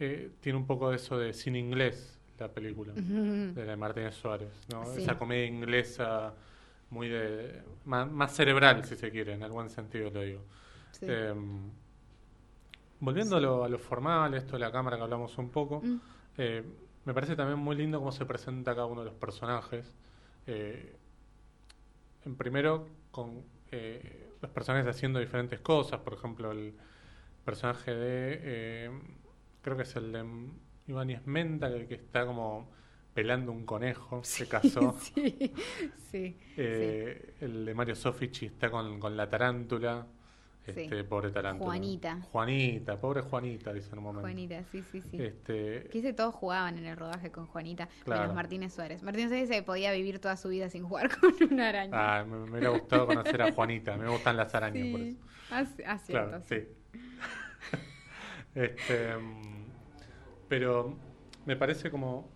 [0.00, 4.14] eh, tiene un poco de eso de cine inglés, la película, de la de Martínez
[4.16, 4.84] Suárez, ¿no?
[4.86, 5.02] Sí.
[5.02, 6.34] Esa comedia inglesa
[6.90, 7.62] muy de...
[7.84, 10.42] Más, más cerebral, si se quiere, en algún sentido lo digo.
[10.90, 11.06] Sí.
[11.08, 11.70] Em,
[13.00, 16.00] volviendo a, lo, a lo formal, esto de la cámara que hablamos un poco, Mm.
[16.38, 16.64] Eh,
[17.04, 19.94] me parece también muy lindo cómo se presenta cada uno de los personajes.
[20.46, 20.96] Eh,
[22.24, 26.74] en primero, con eh, los personajes haciendo diferentes cosas, por ejemplo, el
[27.44, 28.90] personaje de, eh,
[29.62, 30.24] creo que es el de
[30.86, 32.70] Iván Menta, que, que está como
[33.14, 34.94] pelando un conejo, se casó.
[35.00, 35.52] sí,
[36.10, 36.36] sí.
[36.56, 40.06] Eh, El de Mario Sofici está con, con la tarántula.
[40.74, 40.80] Sí.
[40.82, 41.66] Este, pobre tarántula.
[41.70, 42.20] Juanita.
[42.32, 44.22] Juanita, pobre Juanita, dice en un momento.
[44.22, 45.22] Juanita, sí, sí, sí.
[45.22, 48.20] Este, Que dice todos jugaban en el rodaje con Juanita, Claro.
[48.22, 49.02] menos Martínez Suárez.
[49.02, 51.92] Martínez Suárez se podía vivir toda su vida sin jugar con una araña.
[52.20, 53.96] ah, me, me hubiera gustado conocer a Juanita.
[53.96, 55.08] Me gustan las arañas, por sí.
[55.10, 55.26] eso.
[55.50, 56.56] Ah, sí, ah, Claro, sí.
[56.56, 56.68] sí.
[58.54, 59.14] este,
[60.48, 60.96] pero
[61.46, 62.30] me parece como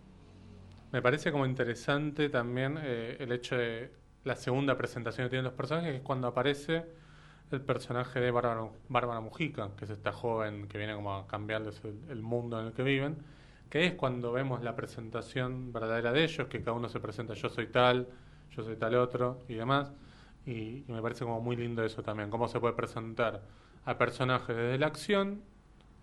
[0.92, 3.90] me parece como interesante también eh, el hecho de
[4.24, 6.84] la segunda presentación que tienen los personajes, que es cuando aparece
[7.52, 11.82] el personaje de Bárbara, Bárbara Mujica, que es esta joven que viene como a cambiarles
[11.84, 13.18] el, el mundo en el que viven,
[13.70, 17.48] que es cuando vemos la presentación verdadera de ellos, que cada uno se presenta yo
[17.48, 18.08] soy tal,
[18.50, 19.92] yo soy tal otro y demás.
[20.46, 23.42] Y, y me parece como muy lindo eso también, cómo se puede presentar
[23.84, 25.42] a personajes desde la acción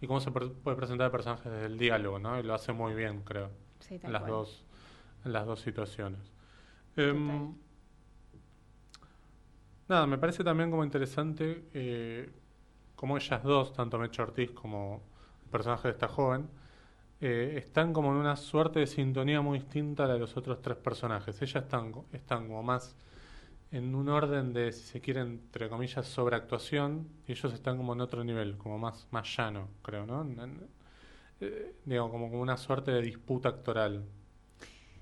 [0.02, 2.40] y cómo se pre- puede presentar a personajes desde el diálogo, ¿no?
[2.40, 4.32] Y lo hace muy bien, creo, Sí, en las cual.
[4.32, 4.66] dos,
[5.26, 6.20] en las dos situaciones.
[9.89, 12.30] Nada, me parece también como interesante eh,
[12.95, 15.02] cómo ellas dos, tanto Mecha Ortiz como
[15.43, 16.47] el personaje de esta joven,
[17.19, 20.62] eh, están como en una suerte de sintonía muy distinta a la de los otros
[20.62, 21.41] tres personajes.
[21.41, 22.95] Ellas están, están como más
[23.71, 28.02] en un orden de, si se quiere, entre comillas, sobreactuación, y ellos están como en
[28.02, 30.25] otro nivel, como más, más llano, creo, ¿no?
[31.41, 34.06] Eh, digo, como, como una suerte de disputa actoral.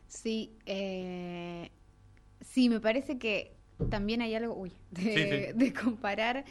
[0.08, 0.58] Sí,
[2.42, 3.57] sí, me parece que
[3.90, 5.54] también hay algo, uy, de, Sí, sí.
[5.54, 6.46] de comparar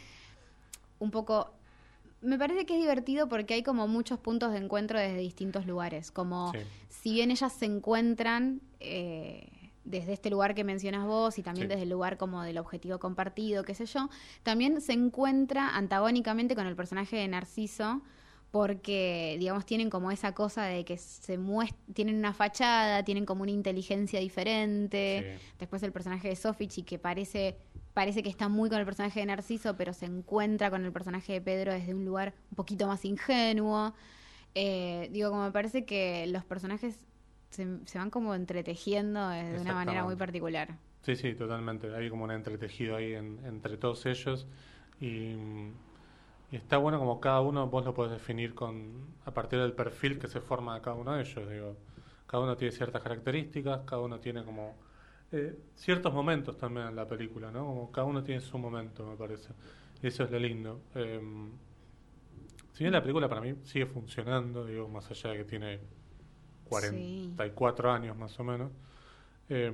[0.99, 1.51] un poco.
[2.21, 6.09] Me parece que es divertido porque hay como muchos puntos de encuentro desde distintos lugares.
[6.11, 6.59] Como Sí.
[6.89, 9.47] si bien ellas se encuentran eh,
[9.85, 11.69] desde este lugar que mencionas vos y también Sí.
[11.69, 14.09] desde el lugar como del objetivo compartido, qué sé yo,
[14.43, 18.01] también se encuentra antagónicamente con el personaje de Narciso
[18.51, 21.37] porque, digamos, tienen como esa cosa de que se
[21.93, 25.37] tienen una fachada, tienen como una inteligencia diferente.
[25.39, 25.53] Sí.
[25.59, 27.57] Después el personaje de Sofichi que parece
[27.93, 31.33] parece que está muy con el personaje de Narciso, pero se encuentra con el personaje
[31.33, 33.93] de Pedro desde un lugar un poquito más ingenuo.
[34.53, 36.95] Eh, digo, como me parece que los personajes
[37.49, 40.77] se, se van como entretejiendo de una manera muy particular.
[41.01, 41.93] Sí, sí, totalmente.
[41.95, 44.45] Hay como un entretejido ahí en- entre todos ellos
[45.01, 45.35] y,
[46.51, 50.17] y está bueno como cada uno vos lo podés definir con a partir del perfil
[50.17, 51.49] que se forma de cada uno de ellos.
[51.49, 51.75] Digo,
[52.25, 54.75] cada uno tiene ciertas características, cada uno tiene como
[55.31, 57.89] eh, ciertos momentos también en la película, ¿no?
[57.91, 59.49] Cada uno tiene su momento, me parece.
[60.01, 60.81] Y eso es lo lindo.
[60.95, 61.19] Eh,
[62.71, 65.79] si bien la película para mí sigue funcionando, digo, más allá de que tiene
[66.69, 68.71] 44 años más o menos,
[69.49, 69.73] eh,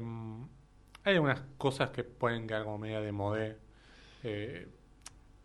[1.04, 3.58] hay algunas cosas que pueden quedar como media de modé.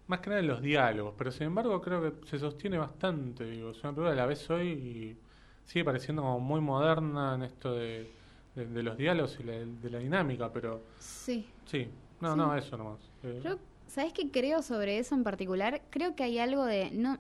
[0.08, 3.44] Más que nada en los diálogos, pero sin embargo creo que se sostiene bastante.
[3.44, 5.16] Digo, es una película que la ves hoy y
[5.64, 8.10] sigue pareciendo como muy moderna en esto de,
[8.54, 11.46] de- de los diálogos y la- de la dinámica, pero Sí.
[11.66, 11.88] sí,
[12.20, 12.38] no, Sí.
[12.38, 12.98] no, eso nomás.
[13.22, 15.82] Eh, Yo, ¿sabes qué creo sobre eso en particular?
[15.90, 16.90] Creo que hay algo de.
[16.90, 17.18] no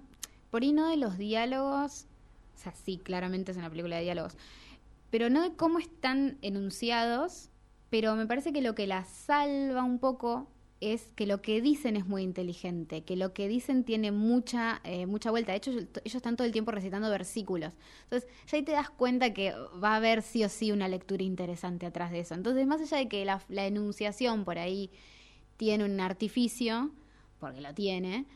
[0.50, 2.06] Por ahí no de los diálogos.
[2.56, 4.36] O sea, sí, claramente es una película de diálogos.
[5.10, 7.50] Pero no de cómo están enunciados.
[7.90, 10.48] Pero me parece que lo que la salva un poco
[10.80, 15.06] es que lo que dicen es muy inteligente, que lo que dicen tiene mucha, eh,
[15.06, 15.52] mucha vuelta.
[15.52, 17.72] De hecho, ellos están todo el tiempo recitando versículos.
[18.04, 21.22] Entonces, ya ahí te das cuenta que va a haber sí o sí una lectura
[21.24, 22.34] interesante atrás de eso.
[22.34, 24.90] Entonces, más allá de que la, la enunciación por ahí
[25.56, 26.92] tiene un artificio,
[27.40, 28.26] porque lo tiene,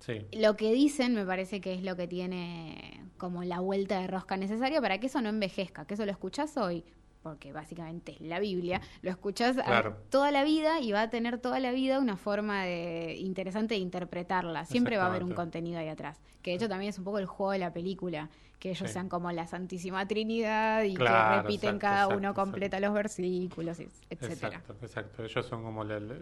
[0.00, 4.06] sí, lo que dicen me parece que es lo que tiene como la vuelta de
[4.06, 6.84] rosca necesaria para que eso no envejezca, que eso lo escuchás hoy,
[7.26, 9.96] porque básicamente es la Biblia, lo escuchás a- Claro.
[10.10, 13.80] toda la vida y va a tener toda la vida una forma de interesante de
[13.80, 14.64] interpretarla.
[14.64, 16.20] Siempre va a haber un contenido ahí atrás.
[16.42, 18.92] Que de hecho también es un poco el juego de la película, que ellos Sí.
[18.94, 22.40] sean como la Santísima Trinidad y Claro, que repiten exacto, cada exacto, uno exacto.
[22.42, 24.48] completa los versículos, etcétera.
[24.62, 25.24] exacto, exacto.
[25.24, 26.14] Ellos son como la, la-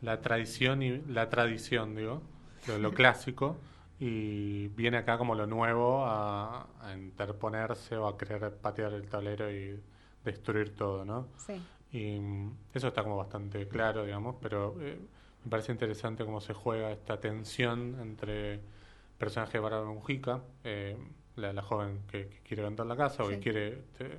[0.00, 2.22] la tradición y la tradición, digo,
[2.66, 3.58] lo, lo clásico,
[4.00, 9.48] y viene acá como lo nuevo a, a interponerse o a querer patear el tablero
[9.52, 9.78] y
[10.24, 11.28] destruir todo, ¿no?
[11.36, 11.60] Sí.
[11.92, 14.98] Y mm, eso está como bastante claro, digamos, pero eh,
[15.44, 18.60] me parece interesante cómo se juega esta tensión entre el
[19.18, 20.96] personaje de Bárbara Mujica, eh,
[21.36, 24.18] la, la joven que, que quiere vender la casa o que quiere este,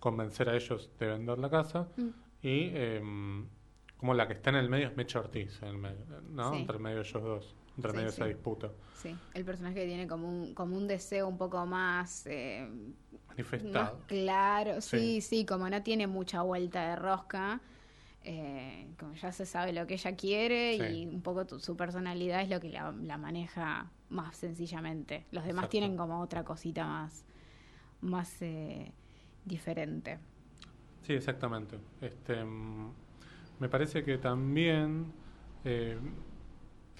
[0.00, 2.08] convencer a ellos de vender la casa, Mm.
[2.42, 3.02] y eh,
[3.96, 6.52] como la que está en el medio es Mecha Ortiz, en el medio, ¿no?
[6.52, 6.60] Sí.
[6.60, 8.32] Entre medio ellos dos, entre Sí, medio de esa sí.
[8.34, 8.70] disputa.
[8.92, 12.68] Sí, el personaje tiene como un, como un deseo un poco más, eh,
[13.62, 14.00] más Manifestado.
[14.06, 15.20] claro, sí, Sí.
[15.20, 17.60] sí, como no tiene mucha vuelta de rosca,
[18.24, 20.84] eh, como ya se sabe lo que ella quiere Sí.
[20.84, 25.26] y un poco tu- su personalidad es lo que la, la maneja más sencillamente.
[25.32, 25.70] Los demás Exacto.
[25.70, 27.24] tienen como otra cosita más,
[28.02, 28.92] más eh,
[29.44, 30.18] diferente.
[31.02, 31.78] Sí, exactamente.
[32.00, 32.92] Este, mm,
[33.60, 35.12] me parece que también...
[35.64, 35.98] eh,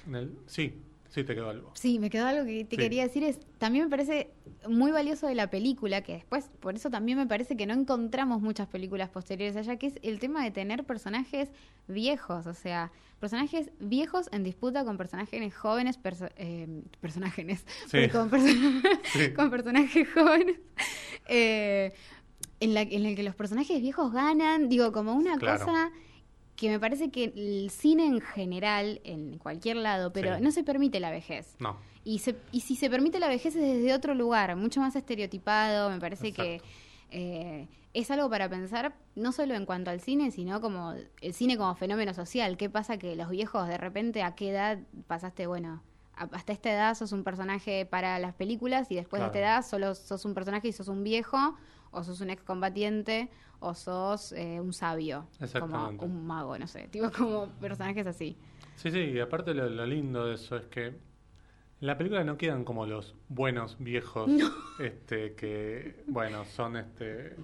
[0.09, 0.75] en el, sí,
[1.11, 1.71] sí te quedó algo.
[1.75, 2.83] Sí, me quedó algo que te Sí.
[2.83, 4.31] quería decir, es también me parece
[4.69, 8.41] muy valioso de la película, que después, por eso también me parece que no encontramos
[8.43, 11.51] muchas películas posteriores allá, que es el tema de tener personajes
[11.87, 12.91] viejos, o sea,
[13.21, 18.09] personajes viejos en disputa con personajes jóvenes, perso- eh, personajes, Sí.
[18.13, 19.33] con, perso- Sí.
[19.35, 20.57] con personajes jóvenes,
[21.29, 21.93] eh,
[22.61, 25.65] en, la, en el que los personajes viejos ganan, digo, como una Claro.
[25.65, 25.91] cosa
[26.59, 30.43] que me parece que el cine en general, en cualquier lado, pero Sí.
[30.43, 31.55] no se permite la vejez.
[31.61, 34.97] No, Y, se, y si se permite la vejez es desde otro lugar, mucho más
[34.97, 36.61] estereotipado, me parece que
[37.11, 41.57] eh, es algo para pensar no solo en cuanto al cine, sino como el cine
[41.57, 42.57] como fenómeno social.
[42.57, 45.83] ¿Qué pasa que los viejos de repente a qué edad pasaste, bueno,
[46.15, 49.95] hasta esta edad sos un personaje para las películas y después de esta edad solo
[49.95, 51.55] sos un personaje y sos un viejo
[51.91, 55.27] o sos un excombatiente o sos eh, un sabio,
[55.59, 58.37] como un mago, no sé, tipo como personajes así.
[58.77, 62.37] Sí, sí, y aparte lo, lo lindo de eso es que en la película no
[62.37, 64.31] quedan como los buenos viejos,
[64.79, 67.35] este, que, bueno, son, este,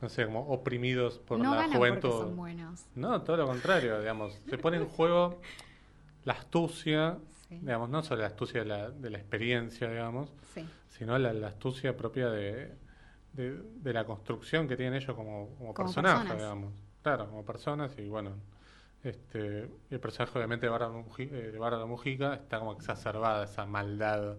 [0.00, 2.08] no sé, como oprimidos por no la ganan juventud.
[2.10, 2.86] porque son buenos.
[2.94, 4.40] No, todo lo contrario, digamos.
[4.48, 5.40] Se pone en juego
[6.24, 7.58] la astucia, Sí.
[7.60, 10.64] digamos, no solo la astucia de la, de la experiencia, digamos, Sí.
[10.88, 12.72] sino la, la astucia propia de,
[13.36, 16.38] de, de la construcción que tienen ellos como, como, Como personajes, personas.
[16.38, 16.74] digamos.
[17.02, 18.36] Claro, como personas y bueno,
[19.04, 24.36] este el personaje obviamente de Bárbara Muji- eh, de Mujica está como exacerbada esa maldad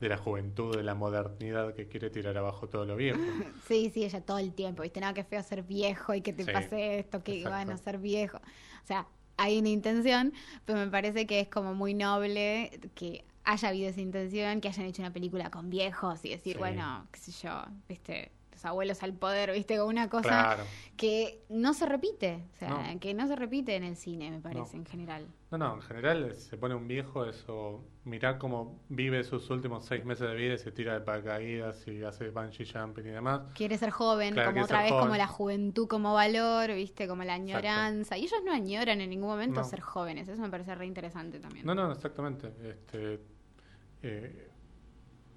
[0.00, 3.32] de la juventud, de la modernidad que quiere tirar abajo todo lo viejo.
[3.66, 6.46] Sí, sí, ella todo el tiempo, viste, nada, que feo ser viejo y que te
[6.46, 8.38] Sí, pase esto, que van a ser viejo.
[8.38, 10.32] O sea, hay una intención,
[10.64, 14.86] pero me parece que es como muy noble que haya habido esa intención, que hayan
[14.86, 16.58] hecho una película con viejos y decir, Sí.
[16.58, 18.30] bueno, qué sé yo, viste,
[18.62, 20.64] los abuelos al poder, viste, como una cosa Claro.
[20.96, 23.00] que no se repite, o sea, No.
[23.00, 24.82] que no se repite en el cine, me parece, No.
[24.82, 25.26] en general.
[25.50, 30.04] No, no, en general se pone un viejo eso, mirá cómo vive sus últimos seis
[30.04, 33.42] meses de vida y se tira de paracaídas y hace bungee jumping y demás.
[33.54, 37.36] Quiere ser joven, Claro, como otra vez como la juventud como valor, viste, como la
[37.36, 37.58] Exacto.
[37.58, 38.16] añoranza.
[38.16, 39.64] Y ellos no añoran en ningún momento No.
[39.66, 41.66] ser jóvenes, eso me parece re interesante también.
[41.66, 42.52] No, no, exactamente.
[42.62, 43.20] Este,
[44.04, 44.48] eh,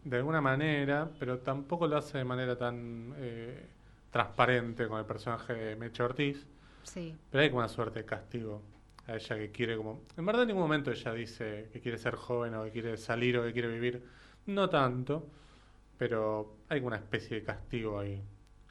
[0.05, 3.67] de alguna manera, pero tampoco lo hace de manera tan eh,
[4.11, 6.47] transparente con el personaje de Mecha Ortiz.
[6.83, 8.63] Sí, Pero hay como una suerte de castigo
[9.07, 10.03] a ella que quiere como...
[10.17, 13.37] En verdad en ningún momento ella dice que quiere ser joven o que quiere salir
[13.39, 14.03] o que quiere vivir.
[14.47, 15.27] No tanto,
[15.97, 18.23] pero hay como una especie de castigo ahí.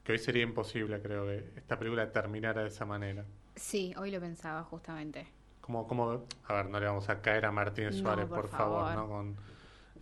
[0.04, 3.26] Que hoy sería imposible, creo, que esta película terminara de esa manera.
[3.56, 5.26] sí, hoy lo pensaba justamente.
[5.60, 8.48] Como, como, a ver, no le vamos a caer a Martín No, Suárez, por por,
[8.48, 8.94] favor, favor.
[8.94, 9.08] ¿no?
[9.08, 9.36] Con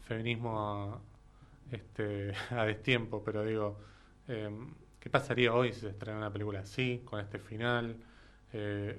[0.00, 1.00] feminismo
[1.72, 3.78] este, a destiempo, pero digo,
[4.28, 4.50] eh,
[5.00, 7.96] ¿qué pasaría hoy si se estrena una película así, con este final?
[8.52, 8.98] Eh,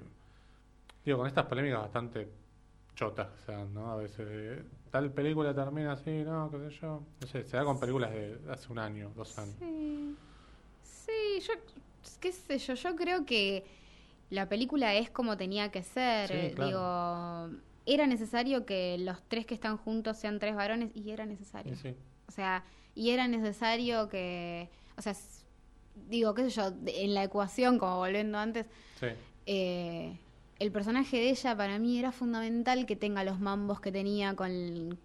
[1.05, 2.27] digo, con estas polémicas bastante
[2.95, 3.91] chotas, o sea, ¿no?
[3.91, 6.49] A veces, eh, tal película termina así, ¿no?
[6.51, 7.03] ¿Qué sé yo?
[7.21, 9.55] No sé, se da con películas de hace un año, dos años.
[9.59, 10.15] Sí,
[10.83, 11.53] sí, yo,
[12.19, 13.65] qué sé yo, yo creo que
[14.29, 16.27] la película es como tenía que ser.
[16.29, 17.49] Sí, claro.
[17.51, 21.73] Digo, era necesario que los tres que están juntos sean tres varones y era necesario.
[21.73, 21.95] Y sí,
[22.27, 22.63] O sea,
[22.95, 25.15] y era necesario que, o sea,
[26.09, 28.65] digo, qué sé yo, en la ecuación, como volviendo antes,
[28.99, 29.07] sí,
[29.45, 30.17] eh,
[30.59, 34.97] el personaje de ella para mí era fundamental que tenga los mambos que tenía con,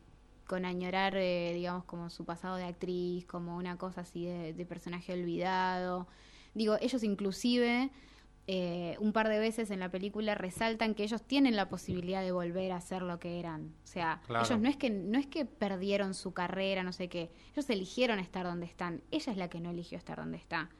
[0.46, 4.66] con añorar, eh, digamos, como su pasado de actriz, como una cosa así de, de
[4.66, 6.06] personaje olvidado.
[6.54, 7.90] Digo, ellos inclusive
[8.50, 12.32] eh, un par de veces en la película resaltan que ellos tienen la posibilidad de
[12.32, 13.74] volver a ser lo que eran.
[13.84, 14.46] O sea, Claro.
[14.46, 17.30] ellos no es que no es que perdieron su carrera, no sé qué.
[17.52, 19.02] Ellos eligieron estar donde están.
[19.10, 20.70] Ella es la que no eligió estar donde está.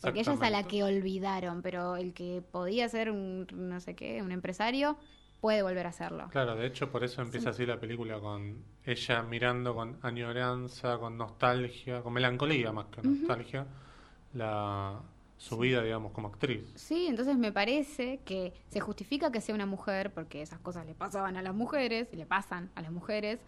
[0.00, 3.94] Porque ella es a la que olvidaron, pero el que podía ser un, no sé
[3.94, 4.96] qué, un empresario,
[5.42, 6.28] puede volver a hacerlo.
[6.30, 11.18] Claro, de hecho por eso empieza así la película con ella mirando con añoranza, con
[11.18, 13.66] nostalgia, con melancolía más que nostalgia,
[14.32, 15.00] la,
[15.40, 16.70] su vida, digamos, como actriz.
[16.74, 20.94] Sí, entonces me parece que se justifica que sea una mujer, porque esas cosas le
[20.94, 23.40] pasaban a las mujeres, y le pasan a las mujeres,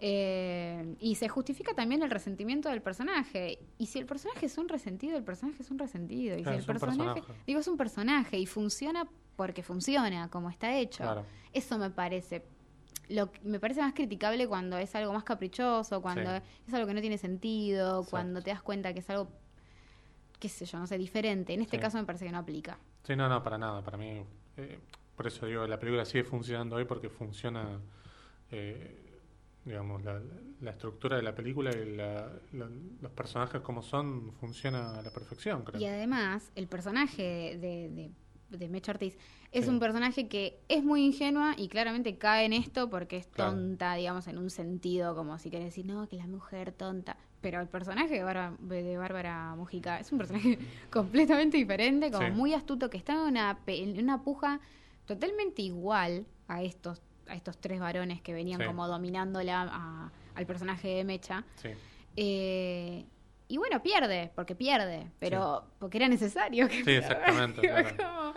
[0.00, 3.58] eh, y se justifica también el resentimiento del personaje.
[3.76, 6.38] Y si el personaje es un resentido, el personaje es un resentido.
[6.38, 7.42] Y Claro, si el personaje, personaje.
[7.46, 9.06] digo, es un personaje y funciona
[9.36, 11.02] porque funciona, como está hecho.
[11.02, 11.26] Claro.
[11.52, 12.44] Eso me parece.
[13.08, 16.42] Lo que- me parece más criticable cuando es algo más caprichoso, cuando Sí.
[16.66, 18.10] es algo que no tiene sentido, Exacto.
[18.10, 19.28] cuando te das cuenta que es algo,
[20.38, 21.54] qué sé yo, no sé, diferente.
[21.54, 21.82] En este Sí.
[21.82, 22.78] caso me parece que no aplica.
[23.04, 23.82] Sí, no, no, para nada.
[23.82, 24.22] Para mí,
[24.56, 24.78] eh,
[25.16, 27.80] por eso digo, la película sigue funcionando hoy porque funciona,
[28.50, 29.02] eh,
[29.64, 30.20] digamos, la,
[30.60, 32.70] la estructura de la película y la- la-
[33.00, 35.80] los personajes como son funciona a la perfección, creo.
[35.80, 37.22] Y además, el personaje
[37.60, 38.10] de, de,
[38.56, 39.16] de Mecha Ortiz
[39.50, 39.70] es Sí.
[39.70, 43.52] un personaje que es muy ingenua y claramente cae en esto porque es Claro.
[43.52, 47.16] tonta, digamos, en un sentido como si querés decir, no, que la mujer tonta.
[47.40, 50.58] Pero el personaje de Bárbara, de Bárbara Mujica es un personaje
[50.90, 52.32] completamente diferente, como Sí.
[52.32, 54.60] muy astuto, que está en una, en una puja
[55.04, 58.66] totalmente igual a estos a estos tres varones que venían Sí.
[58.68, 61.44] como dominándola a- al personaje de Mecha.
[61.56, 61.70] Sí,
[62.16, 63.04] Eh,
[63.48, 67.08] y bueno, pierde, porque pierde, pero porque era necesario que Sí, pierda.
[67.08, 67.60] exactamente,
[67.96, 67.96] claro.
[67.96, 68.34] como,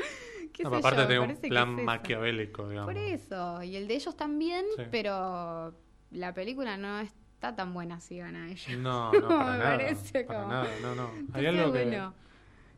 [0.53, 2.93] qué No, aparte tiene un plan es maquiavélico, digamos.
[2.93, 5.73] Por eso, y el de ellos también, pero
[6.11, 6.99] la película no
[7.39, 8.75] está tan buena si gana ella.
[8.77, 9.77] No, no, para Me nada.
[9.77, 11.09] parece para como- nada, no, no.
[11.33, 12.13] Hay algo que, bueno,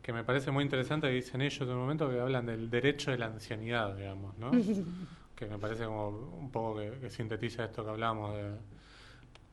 [0.00, 3.10] que me parece muy interesante que dicen ellos en un momento que hablan del derecho
[3.10, 4.52] de la ancianidad, digamos, ¿no?
[5.34, 8.52] que me parece como un poco que, que sintetiza esto que hablamos de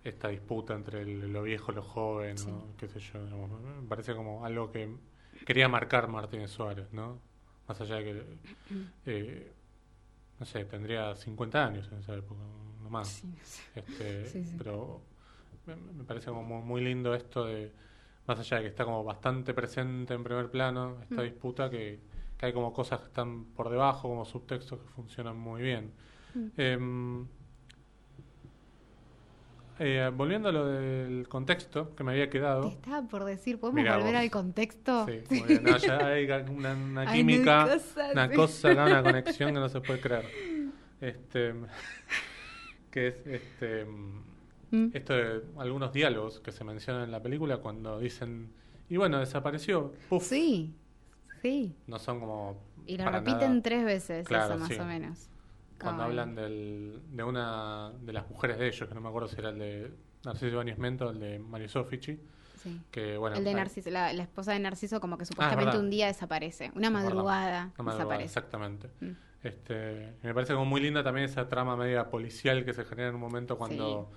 [0.03, 2.51] esta disputa entre el- lo viejo y lo joven, Sí.
[2.51, 3.49] o qué sé yo, digamos.
[3.61, 4.95] me parece como algo que
[5.43, 7.19] quería marcar Martínez Suárez, ¿no?
[7.67, 8.23] Más allá de que,
[9.07, 9.51] eh,
[10.39, 12.41] no sé, tendría 50 años en esa época,
[12.83, 13.07] no más.
[13.43, 13.61] sí.
[13.75, 14.55] Este, Sí.
[14.57, 15.01] Pero
[15.65, 17.71] me, me parece como muy, lindo esto de,
[18.27, 21.25] más allá de que está como bastante presente en primer plano, esta Mm.
[21.25, 21.99] disputa, que,
[22.37, 25.91] que hay como cosas que están por debajo, como subtextos que funcionan muy bien.
[26.35, 26.47] Mm.
[26.57, 27.27] Em,
[29.81, 32.67] eh, volviendo a lo del contexto que me había Te quedado.
[32.67, 34.21] estaba por decir, ¿podemos Mirá volver vos.
[34.23, 35.05] al contexto?
[35.05, 35.63] Sí, muy bien.
[35.63, 38.35] No, ya hay una, una Hay química, una cosa, una sí.
[38.35, 40.25] cosa, una conexión que no se puede creer.
[40.99, 41.53] Este,
[42.91, 43.85] que es este,
[44.71, 44.89] Mm.
[44.93, 48.51] esto de algunos diálogos que se mencionan en la película cuando dicen,
[48.87, 50.75] y bueno, desapareció, puf, Sí,
[51.41, 51.75] sí.
[51.87, 52.57] no son como...
[52.85, 54.75] Y lo repiten nada- tres veces, Claro, eso más sí.
[54.79, 55.27] o menos.
[55.81, 59.37] Cuando hablan del, de una de las mujeres de ellos, que no me acuerdo si
[59.39, 59.91] era el de
[60.25, 62.19] Narciso Ibáñez Mento o el de Mario Sofici,
[62.61, 62.81] Sí.
[62.91, 63.37] que bueno...
[63.37, 65.81] el de Narciso, la, la esposa de Narciso como que supuestamente verdad.
[65.81, 68.25] un día desaparece, madrugada Una madrugada, desaparece.
[68.25, 68.89] exactamente.
[68.99, 69.11] Mm.
[69.43, 73.15] Este, me parece como muy linda también esa trama media policial que se genera en
[73.15, 74.11] un momento cuando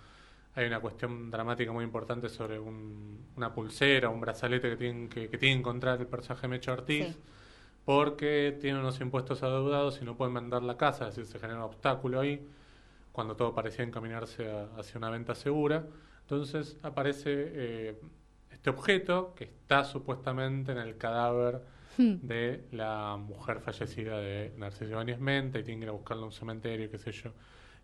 [0.55, 5.29] hay una cuestión dramática muy importante sobre un- una pulsera, un brazalete que tienen que,
[5.29, 7.17] que tiene que encontrar el personaje Mecha Ortiz, Sí.
[7.85, 11.59] porque tiene unos impuestos adeudados y no pueden vender la casa, es decir, se genera
[11.59, 12.47] un obstáculo ahí,
[13.13, 15.87] cuando todo parecía encaminarse a- hacia una venta segura.
[16.23, 18.01] Entonces aparece eh,
[18.51, 21.61] este objeto que está supuestamente en el cadáver
[21.99, 22.17] Hmm.
[22.23, 26.27] de la mujer fallecida de Narciso Ibáñez Menta y tienen que ir a buscarla a
[26.27, 27.33] un cementerio, qué sé yo.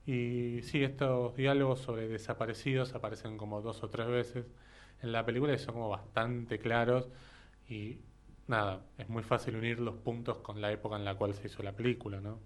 [0.07, 4.47] Y sí, estos diálogos sobre desaparecidos aparecen como dos o tres veces
[5.03, 7.09] en la película y son como bastante claros
[7.69, 7.99] y
[8.47, 11.63] nada, es muy fácil unir los puntos con la época en la cual se hizo
[11.63, 12.39] la película, ¿no?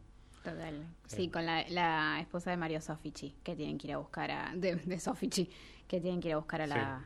[0.43, 0.85] Total.
[1.07, 1.17] Sí.
[1.17, 4.53] Sí, con la, la esposa de Mario Sofici, que tienen que ir a buscar a.
[4.57, 5.49] de, de Sofici,
[5.87, 7.05] que tienen que ir a buscar a la,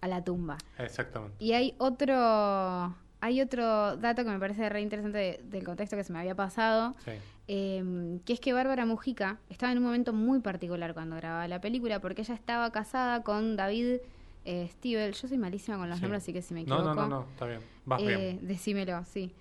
[0.00, 0.56] a la tumba.
[0.78, 1.44] Exactamente.
[1.44, 2.94] Y hay otro.
[3.20, 6.34] Hay otro dato que me parece re interesante de- del contexto que se me había
[6.34, 7.12] pasado, Sí,
[7.48, 11.60] eh, que es que Bárbara Mujica estaba en un momento muy particular cuando grababa la
[11.60, 13.98] película, porque ella estaba casada con David
[14.44, 15.12] eh, Stivel.
[15.14, 16.02] Yo soy malísima con los Sí.
[16.02, 16.94] nombres, así que si me no, equivoco.
[16.94, 17.60] no, no, no, está bien.
[17.84, 18.46] Vas eh, bien.
[18.46, 19.32] Decímelo, sí.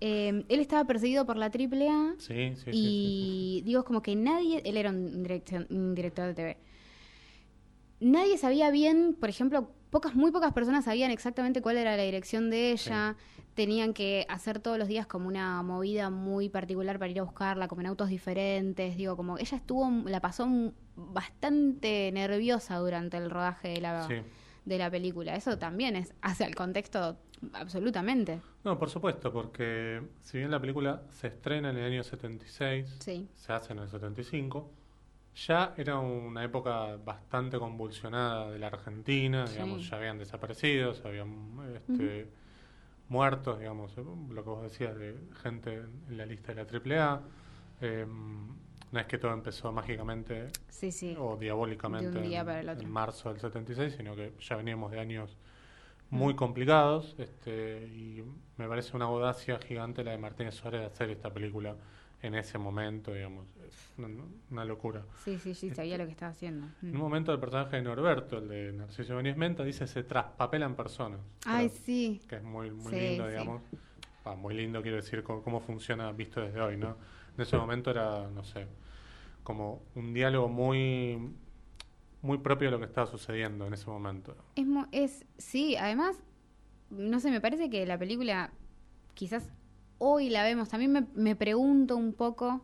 [0.00, 4.14] Eh, él estaba perseguido por la AAA Sí, sí, sí, sí, y digo, como que
[4.16, 6.56] nadie, él era un, dirección- un director de TV,
[8.00, 12.50] nadie sabía bien, por ejemplo, pocas, muy pocas personas sabían exactamente cuál era la dirección
[12.50, 13.16] de ella,
[13.54, 17.68] tenían que hacer todos los días como una movida muy particular para ir a buscarla,
[17.68, 20.46] como en autos diferentes, digo, como ella estuvo, la pasó
[20.96, 24.14] bastante nerviosa durante el rodaje de la, Sí.
[24.64, 27.16] de la película, eso también es hacia el contexto
[27.52, 32.96] absolutamente, No, por supuesto, porque si bien la película se estrena en el año 76,
[33.00, 33.28] sí.
[33.34, 34.70] se hace en el 75,
[35.36, 39.54] ya era una época bastante convulsionada de la Argentina, Sí.
[39.54, 42.28] digamos, ya habían desaparecido, se habían este,
[43.08, 45.74] muertos, digamos, eh, lo que vos decías de gente
[46.08, 47.20] en la lista de la AAA.
[47.82, 48.06] Eh,
[48.92, 51.14] no es que todo empezó mágicamente Sí, sí.
[51.18, 52.06] o diabólicamente
[52.80, 55.36] en marzo del 76, sino que ya veníamos de años
[56.08, 58.24] muy complicados este, y
[58.56, 61.74] me parece una audacia gigante la de Martínez Suárez de hacer esta película
[62.26, 63.46] en ese momento, digamos.
[63.66, 63.92] Es
[64.50, 65.04] una, locura.
[65.24, 66.68] Sí, sí, sí, sabía lo que estaba haciendo.
[66.82, 70.66] En un momento el personaje de Norberto, el de Narciso Benítez Menta, dice se traspapela
[70.66, 71.20] en personas.
[71.44, 72.20] Ay, sí.
[72.28, 73.62] Que es muy, muy lindo, digamos.
[74.36, 76.96] muy lindo, quiero decir, cómo, funciona visto desde hoy, ¿no?
[77.36, 78.66] En ese momento era, no sé,
[79.42, 81.34] como un diálogo muy
[82.22, 84.36] muy propio de lo que estaba sucediendo en ese momento.
[84.56, 86.16] Es, es sí, además,
[86.90, 88.50] no sé, me parece que la película
[89.14, 89.52] quizás
[89.98, 92.62] hoy la vemos, también me, me pregunto un poco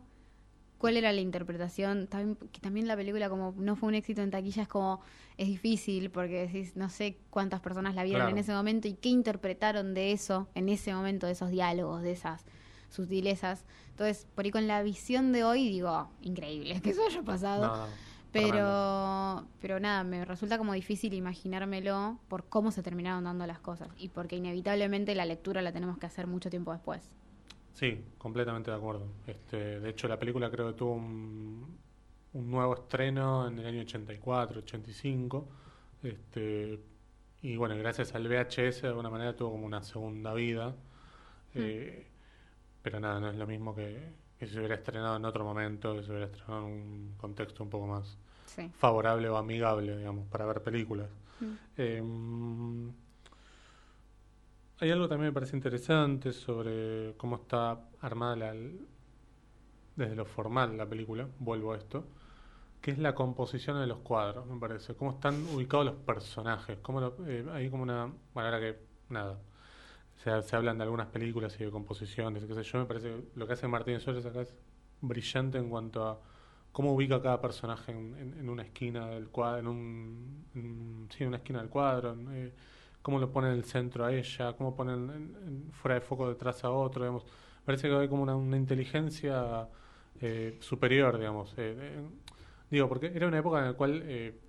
[0.83, 4.31] cuál era la interpretación, también, que también la película como no fue un éxito en
[4.31, 4.99] taquilla es como,
[5.37, 9.07] es difícil porque decís, no sé cuántas personas la vieron en ese momento y qué
[9.07, 12.43] interpretaron de eso, en ese momento, de esos diálogos, de esas
[12.89, 13.63] sutilezas.
[13.91, 17.87] Entonces, por ahí con la visión de hoy digo, increíble que eso haya pasado.
[18.33, 23.87] pero, pero nada, me resulta como difícil imaginármelo por cómo se terminaron dando las cosas
[23.97, 27.09] y porque inevitablemente la lectura la tenemos que hacer mucho tiempo después.
[27.73, 29.07] Sí, completamente de acuerdo.
[29.25, 31.77] Este, de hecho, la película creo que tuvo un,
[32.33, 35.47] nuevo estreno en el año 84, 85.
[36.03, 36.79] Este,
[37.41, 40.69] y bueno, gracias al VHS de alguna manera tuvo como una segunda vida.
[41.53, 41.61] Hmm.
[41.61, 42.07] Eh,
[42.81, 45.95] pero nada, no es lo mismo que, que, si se hubiera estrenado en otro momento,
[45.95, 48.17] que se hubiera estrenado en un contexto un poco más
[48.77, 51.09] favorable o amigable, digamos, para ver películas.
[51.39, 51.53] Hmm.
[51.77, 52.93] Em,
[54.79, 58.55] hay algo también me parece interesante sobre cómo está armada la,
[59.95, 62.05] desde lo formal la película, vuelvo a esto,
[62.81, 64.93] que es la composición de los cuadros, me parece.
[64.95, 66.79] Cómo están ubicados los personajes.
[66.81, 68.11] Cómo eh, hay como una...
[68.33, 68.77] Bueno, ahora que
[69.09, 69.39] nada,
[70.15, 73.47] se, hablan de algunas películas y de composiciones, qué sé yo, me parece que lo
[73.47, 74.55] que hace Martín Suárez acá es
[75.01, 76.19] brillante en cuanto a
[76.71, 81.59] cómo ubica cada personaje en, una esquina del cuadro, en un, sí, en una esquina
[81.59, 82.15] del cuadro,
[83.03, 84.95] cómo lo pone en el centro a ella, cómo pone
[85.73, 87.25] fuera de foco detrás a otro, digamos.
[87.65, 89.67] Parece que hay como una, inteligencia
[90.19, 91.53] eh, superior, digamos.
[91.57, 92.01] Eh,
[92.71, 94.39] digo, porque era una época en la cual, eh,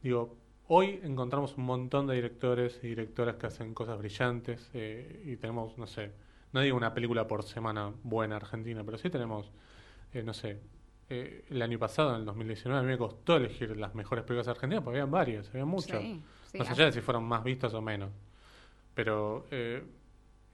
[0.00, 0.36] digo,
[0.68, 5.88] hoy encontramos un montón de directores y directoras que hacen cosas brillantes y tenemos, no
[5.88, 6.12] sé,
[6.52, 9.50] no digo una película por semana buena argentina, pero sí tenemos,
[10.14, 10.60] no sé,
[11.08, 14.82] el año pasado, en el 2019, a mí me costó elegir las mejores películas argentinas
[14.82, 16.02] porque había varias, había muchas.
[16.64, 18.10] Sé allá de si fueron más vistas o menos.
[18.94, 19.82] Pero eh,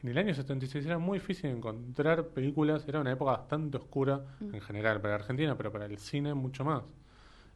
[0.03, 4.55] en el año 76 era muy difícil encontrar películas, era una época bastante oscura mm.
[4.55, 6.82] en general para Argentina, pero para el cine mucho más.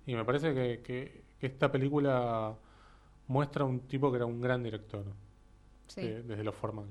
[0.07, 2.55] Y me parece que, que, esta película
[3.27, 5.05] muestra un tipo que era un gran director,
[5.97, 6.87] eh, desde lo formal.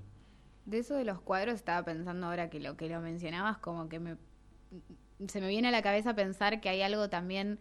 [0.66, 4.00] De eso de los cuadros estaba pensando ahora que lo que lo mencionabas, como que
[4.00, 4.18] me,
[5.28, 7.60] se me viene a la cabeza pensar que hay algo también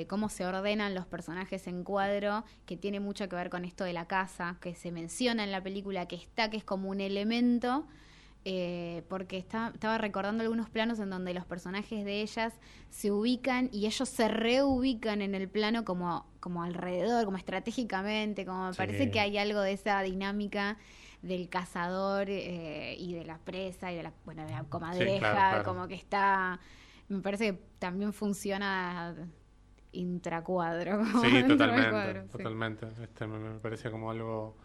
[0.00, 3.84] de cómo se ordenan los personajes en cuadro, que tiene mucho que ver con esto
[3.84, 7.02] de la casa, que se menciona en la película, que está, que es como un
[7.02, 7.86] elemento,
[8.46, 12.54] eh, porque está, estaba recordando algunos planos en donde los personajes de ellas
[12.88, 18.70] se ubican y ellos se reubican en el plano como, como alrededor, como estratégicamente, como
[18.70, 20.78] me parece que hay algo de esa dinámica
[21.20, 25.86] del cazador eh, y de la presa y de la, bueno, de la comadreja, como
[25.86, 26.58] que está,
[27.08, 29.14] me parece que también funciona
[29.92, 31.02] intracuadro.
[31.22, 32.86] Sí, totalmente, totalmente.
[33.02, 34.56] Este, me, parece como algo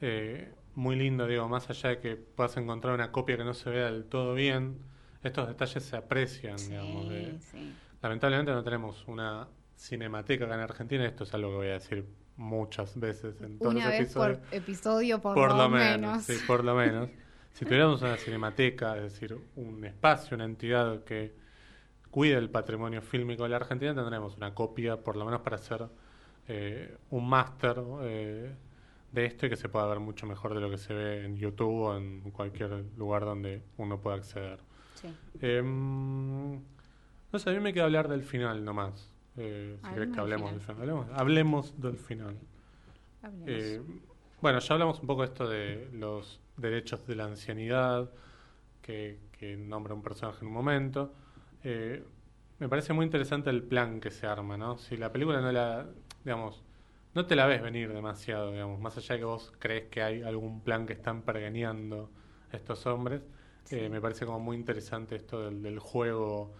[0.00, 3.70] eh, muy lindo, digo, más allá de que puedas encontrar una copia que no se
[3.70, 4.78] vea del todo bien,
[5.22, 7.06] estos detalles se aprecian, digamos.
[8.02, 12.06] Lamentablemente no tenemos una cinemateca acá en Argentina, esto es algo que voy a decir
[12.36, 16.24] muchas veces en todos una los vez por episodio, por, lo, menos.
[16.24, 17.08] Sí, por lo menos.
[17.52, 21.34] si tuviéramos una cinemateca, es decir, un espacio, una entidad que
[22.14, 25.84] cuida el patrimonio fílmico de la Argentina, tendremos una copia, por lo menos para hacer
[26.46, 28.54] eh, un máster eh,
[29.10, 31.36] de esto y que se pueda ver mucho mejor de lo que se ve en
[31.36, 34.60] YouTube o en cualquier lugar donde uno pueda acceder.
[35.40, 39.10] Em, no sé, a mí me queda hablar del final nomás.
[39.36, 41.08] Eh, si querés que hablemos del final.
[41.14, 42.38] Hablemos, del final.
[44.40, 48.08] bueno, ya hablamos un poco de esto de los derechos de la ancianidad,
[48.80, 51.12] que, que nombra un personaje en un momento.
[51.64, 52.04] Eh,
[52.58, 54.78] me parece muy interesante el plan que se arma, ¿no?
[54.78, 55.86] Si la película no la,
[56.24, 56.62] digamos,
[57.14, 60.22] no te la ves venir demasiado, digamos, más allá de que vos crees que hay
[60.22, 62.10] algún plan que están pergeneando
[62.52, 63.22] estos hombres,
[63.70, 66.52] eh, me parece como muy interesante esto del, juego,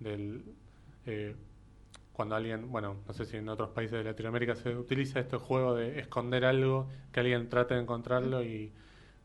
[0.00, 0.42] del...
[1.04, 1.36] Eh,
[2.12, 5.74] cuando alguien, bueno, no sé si en otros países de Latinoamérica se utiliza este juego
[5.74, 8.72] de esconder algo, que alguien trate de encontrarlo y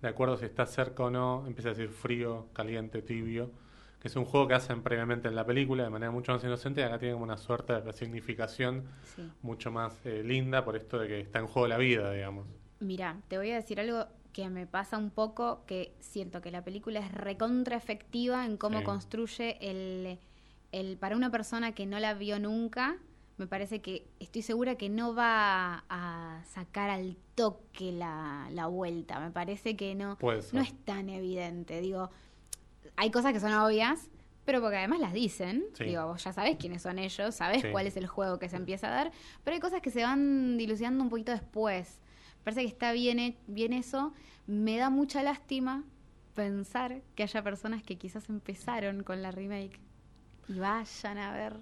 [0.02, 3.52] de acuerdo si está cerca o no, empieza a decir frío, caliente, tibio
[4.02, 6.82] que es un juego que hacen previamente en la película de manera mucho más inocente
[6.82, 8.84] y acá tiene como una suerte de significación
[9.43, 12.47] mucho más eh, linda por esto de que está en juego la vida, digamos.
[12.80, 16.64] Mira, te voy a decir algo que me pasa un poco, que siento que la
[16.64, 18.86] película es recontra efectiva en cómo Sí.
[18.86, 20.18] construye el,
[20.72, 20.97] el...
[20.97, 22.97] Para una persona que no la vio nunca,
[23.38, 29.20] me parece que estoy segura que no va a sacar al toque la, la vuelta.
[29.20, 30.18] Me parece que no,
[30.54, 31.82] no es tan evidente.
[31.82, 32.10] Digo,
[32.96, 34.10] hay cosas que son obvias,
[34.46, 35.66] pero porque además las dicen.
[35.74, 35.86] Sí.
[35.86, 37.68] Digo, vos ya sabés quiénes son ellos, sabés Sí.
[37.72, 39.12] cuál es el juego que se empieza a dar,
[39.44, 42.00] pero hay cosas que se van dilucidando un poquito después.
[42.44, 44.14] Parece que está bien, bien eso.
[44.48, 45.84] Me da mucha lástima
[46.34, 49.80] pensar que haya personas que quizás empezaron con la remake
[50.48, 51.58] y vayan a ver.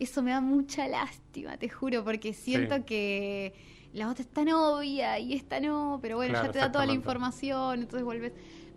[0.00, 2.82] Eso me da mucha lástima, te juro, porque siento Sí.
[2.82, 3.54] que
[3.92, 6.86] la otra es tan obvia y esta no, pero bueno, Claro, ya te da toda
[6.86, 8.32] la información, entonces vuelves.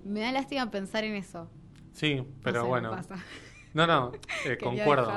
[0.06, 1.50] Me da lástima pensar en eso.
[1.98, 2.92] Sí, pero No sé, me bueno.
[2.92, 3.16] pasa.
[3.74, 4.12] No, no,
[4.46, 5.08] eh, concuerdo.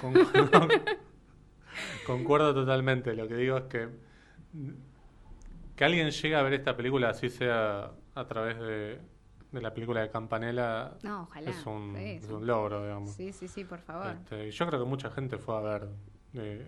[0.00, 0.68] Concuerdo.
[2.06, 3.14] concuerdo totalmente.
[3.14, 3.88] Lo que digo es que
[5.74, 9.00] que alguien llegue a ver esta película, así sea a través de,
[9.52, 11.50] de la película de Campanella, No, ojalá.
[11.50, 13.10] es, un, Sí, es un logro, digamos.
[13.12, 14.08] Sí, sí, sí, por favor.
[14.08, 15.88] Este, y yo creo que mucha gente fue a ver
[16.34, 16.66] eh,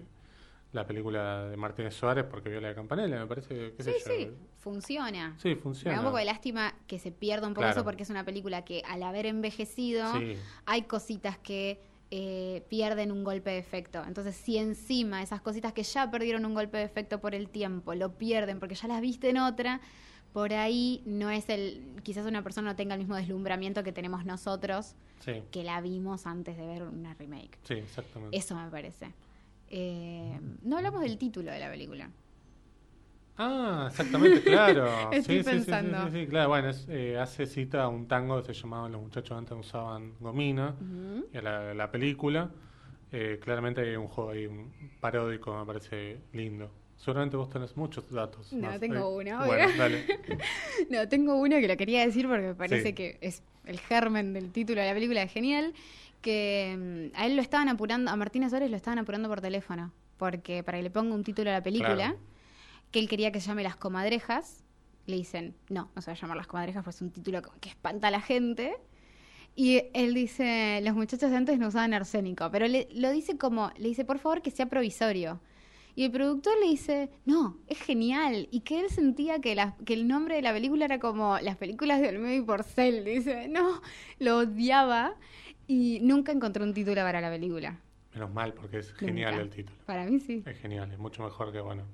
[0.73, 3.73] la película de Martínez Suárez porque vio la de Campanella, me parece.
[3.77, 4.15] Qué Sí, sé yo.
[4.15, 5.35] sí, funciona.
[5.39, 5.99] Sí, Me da funciona.
[5.99, 7.77] un poco de lástima que se pierda un poco Claro.
[7.81, 10.37] eso porque es una película que al haber envejecido Sí.
[10.67, 11.81] hay cositas que
[12.13, 14.03] eh, pierden un golpe de efecto.
[14.05, 17.95] Entonces, si encima esas cositas que ya perdieron un golpe de efecto por el tiempo
[17.95, 19.81] lo pierden porque ya las viste en otra,
[20.33, 22.01] por ahí no es el.
[22.03, 26.27] Quizás una persona no tenga el mismo deslumbramiento que tenemos nosotros Sí, que la vimos
[26.27, 27.59] antes de ver una remake.
[27.63, 28.37] sí, exactamente.
[28.37, 29.13] Eso me parece.
[29.71, 32.11] Eh, no hablamos del título de la película.
[33.37, 35.11] Ah, exactamente, claro.
[35.13, 36.05] Estoy sí, pensando.
[36.05, 36.49] Sí, sí, sí, claro.
[36.51, 40.15] Bueno, es, eh, hace cita a un tango que se llamaba Los muchachos antes usaban
[40.21, 40.75] gomina.
[41.33, 42.51] Y a la, la película,
[43.13, 46.71] eh, claramente hay un juego ahí, un paródico, me parece lindo.
[46.97, 48.53] Seguramente vos tenés muchos datos.
[48.53, 48.81] No, más.
[48.81, 50.05] tengo Eh, uno, Bueno, dale.
[50.91, 54.51] No, tengo uno que lo quería decir porque me parece que es el germen del
[54.53, 55.73] título de la película, genial.
[56.21, 59.93] Que mm, a él lo estaban apurando, a Martínez Suárez lo estaban apurando por teléfono,
[60.17, 62.19] porque para que le ponga un título a la película, Claro.
[62.91, 64.65] que él quería que se llame Las Comadrejas,
[65.07, 67.69] le dicen, no, no se va a llamar Las Comadrejas, pues es un título que
[67.71, 68.75] espanta a la gente.
[69.57, 73.71] Y él dice, los muchachos de antes no usaban arsénico, pero le, lo dice como,
[73.79, 75.41] le dice, por favor que sea provisorio.
[75.97, 78.47] Y el productor le dice, no, es genial.
[78.53, 81.57] Y que él sentía que, la- que el nombre de la película era como las
[81.57, 83.05] películas de Olmedo y Porcel.
[83.05, 83.83] Dice, no,
[84.21, 85.17] lo odiaba
[85.71, 87.79] y nunca encontró un título para la película.
[88.13, 89.79] Menos mal, porque es genial el título.
[89.87, 90.43] Para mí sí.
[90.45, 91.85] Es genial, es mucho mejor que, bueno.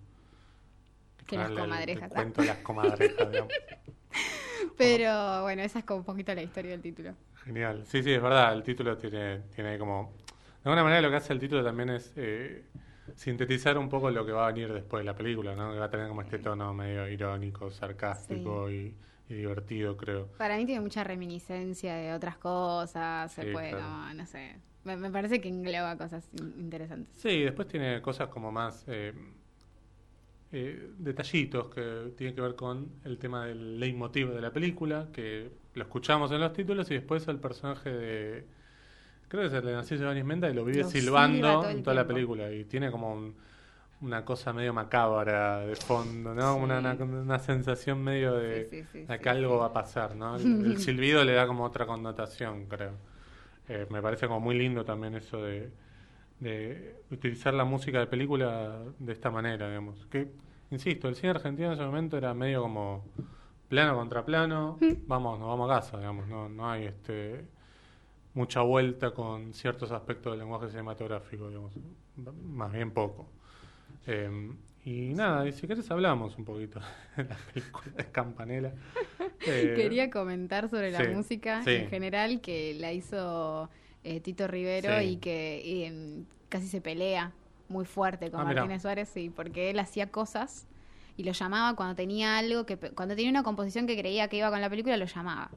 [1.26, 2.10] Que las comadrejas.
[2.10, 3.52] el cuento de las comadrejas, digamos.
[4.78, 7.12] Pero bueno, esa es como un poquito la historia del título.
[7.44, 7.84] Genial.
[7.84, 8.54] Sí, sí, es verdad.
[8.54, 10.14] El título tiene, tiene como.
[10.64, 12.64] De alguna manera, lo que hace el título también es eh,
[13.14, 15.74] sintetizar un poco lo que va a venir después de la película, ¿no?
[15.74, 18.94] Que va a tener como este tono medio irónico, sarcástico y,
[19.28, 20.26] y divertido, creo.
[20.38, 23.32] Para mí tiene mucha reminiscencia de otras cosas.
[23.32, 23.84] Se puede, claro.
[23.88, 24.56] no, no sé.
[24.84, 27.12] Me, me parece que engloba cosas in- interesantes.
[27.16, 28.84] Sí, después tiene cosas como más.
[28.86, 29.12] eh,
[30.52, 35.50] eh, detallitos que tienen que ver con el tema del leitmotiv de la película, que
[35.74, 38.44] lo escuchamos en los títulos y después el personaje de.
[39.28, 41.94] Creo que es el de Narciso Ibáñez Menda y lo vive Lo silbando en toda
[41.96, 43.34] la película y tiene como un-
[44.00, 46.54] una cosa medio macabra de fondo, ¿no?
[46.54, 46.60] Sí.
[46.62, 49.72] Una, una, una sensación medio de, Sí, sí, sí, de sí, que algo va a
[49.72, 50.36] pasar, ¿no?
[50.36, 52.92] El, el silbido le da como otra connotación, creo.
[53.68, 55.70] Eh, me parece como muy lindo también eso de,
[56.40, 60.06] de utilizar la música de película de esta manera, digamos.
[60.06, 60.30] Que,
[60.70, 63.04] insisto, el cine argentino en ese momento era medio como
[63.68, 67.44] plano contra plano, vamos, nos vamos a casa, digamos, no, no hay este
[68.34, 71.72] mucha vuelta con ciertos aspectos del lenguaje cinematográfico, digamos,
[72.44, 73.28] más bien poco.
[74.06, 74.52] Eh,
[74.84, 76.80] y nada, y si querés hablamos un poquito
[77.16, 78.72] de la película de Campanella.
[79.46, 81.70] Eh, Quería comentar sobre la sí, música sí.
[81.72, 83.68] en general que la hizo
[84.04, 87.32] eh, Tito Rivero y que casi se pelea
[87.68, 88.44] muy fuerte con Ah.
[88.44, 90.66] Martínez Suárez, sí, porque él hacía cosas
[91.16, 94.50] y lo llamaba cuando tenía algo que cuando tenía una composición que creía que iba
[94.50, 95.50] con la película lo llamaba.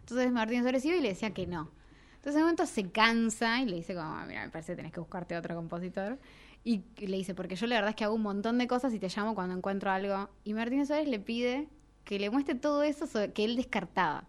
[0.00, 1.70] Entonces Martínez Suárez iba y le decía que no.
[2.16, 4.76] Entonces en un momento se cansa y le dice como, "Ah, mira, me parece que
[4.76, 6.18] tenés que buscarte otro compositor.
[6.64, 8.98] Y le dice, porque yo la verdad es que hago un montón de cosas y
[8.98, 10.30] te llamo cuando encuentro algo.
[10.44, 11.68] Y Martínez Suárez le pide
[12.04, 14.24] que le muestre todo eso que él descartaba.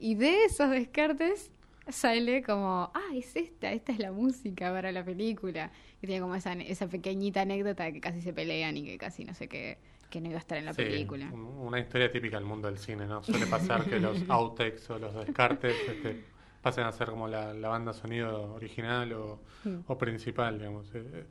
[0.00, 1.50] Y de esos descartes
[1.88, 5.70] sale como, ah, es esta, esta es la música para la película.
[6.02, 9.24] Y tiene como esa, esa pequeñita anécdota de que casi se pelean y que casi
[9.24, 9.78] no sé qué,
[10.10, 11.30] que no iba a estar en la Sí, película.
[11.32, 13.22] un- Una historia típica del mundo del cine, ¿no?
[13.22, 16.24] Suele pasar que los outtakes o los descartes este,
[16.62, 19.78] pasen a ser como la, la banda sonido original o, Mm.
[19.86, 20.90] o principal, digamos.
[20.94, 21.24] Eh,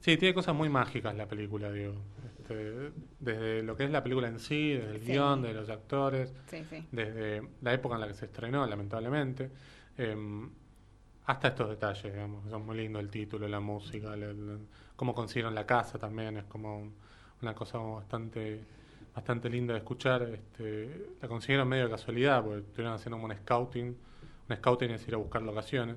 [0.00, 1.94] Sí, tiene cosas muy mágicas la película, digo.
[2.24, 5.10] Este, desde lo que es la película en sí, desde el Sí.
[5.12, 6.86] guion, de los actores, Sí, sí.
[6.92, 9.50] desde la época en la que se estrenó, lamentablemente,
[9.96, 10.48] em,
[11.26, 14.58] hasta estos detalles, digamos, son muy lindos, el título, la música, el- el-
[14.94, 16.94] cómo consiguieron la casa también, es como un-
[17.42, 18.60] una cosa bastante
[19.16, 20.22] bastante linda de escuchar.
[20.22, 23.96] Este, la consiguieron medio de casualidad, porque estuvieron haciendo como un scouting,
[24.48, 25.96] un scouting es ir a buscar locaciones.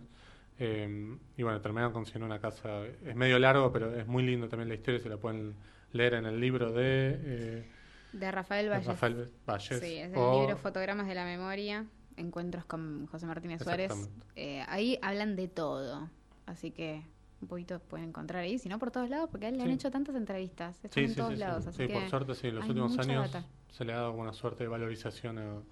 [0.60, 4.70] em, y bueno, terminaron consiguiendo una casa, es medio largo, pero es muy lindo también
[4.70, 5.56] la historia, se la pueden
[5.92, 7.20] leer en el libro de...
[7.24, 7.66] eh,
[8.12, 8.88] De Rafael de Valles.
[8.88, 9.80] Rafael Valles.
[9.80, 11.86] Sí, es el libro Fotogramas de la Memoria,
[12.18, 14.12] Encuentros con José Martínez Suárez.
[14.36, 16.10] Eh, ahí hablan de todo,
[16.46, 17.04] así que
[17.42, 19.72] un poquito pueden encontrar ahí, si no por todos lados, porque a él le han
[19.72, 22.48] hecho tantas entrevistas, están Sí, en sí, todos lados, así Sí, que por suerte, sí,
[22.48, 23.48] en los últimos años data.
[23.70, 25.64] se le ha dado una suerte de valorización a,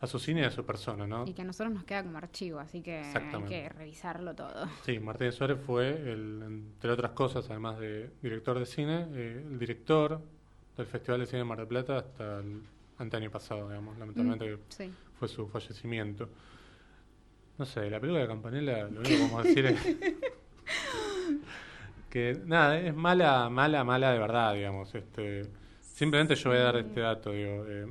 [0.00, 1.26] a su cine y a su persona, ¿no?
[1.26, 4.66] y que a nosotros nos queda como archivo, así que hay que revisarlo todo.
[4.84, 9.58] Sí, Martínez Suárez fue, el, entre otras cosas, además de director de cine, eh, el
[9.58, 10.20] director
[10.76, 12.62] del Festival de Cine de Mar del Plata hasta el
[12.98, 14.90] anteaño pasado, digamos, lamentablemente Mm, sí.
[15.18, 16.28] fue su fallecimiento.
[17.58, 19.96] No sé, la película de Campanella, lo único que podemos decir es
[22.08, 24.94] que nada, es mala, mala, mala de verdad, digamos.
[24.94, 25.42] Este,
[26.00, 26.80] simplemente yo voy a dar Sí.
[26.88, 27.64] este dato, digo.
[27.68, 27.86] eh,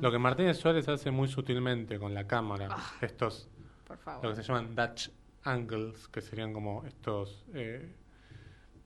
[0.00, 2.92] lo que Martínez Suárez hace muy sutilmente con la cámara, Ah.
[3.02, 3.48] estos
[3.86, 4.30] por lo favor.
[4.30, 5.10] que se llaman Dutch
[5.44, 7.92] angles, que serían como estos eh,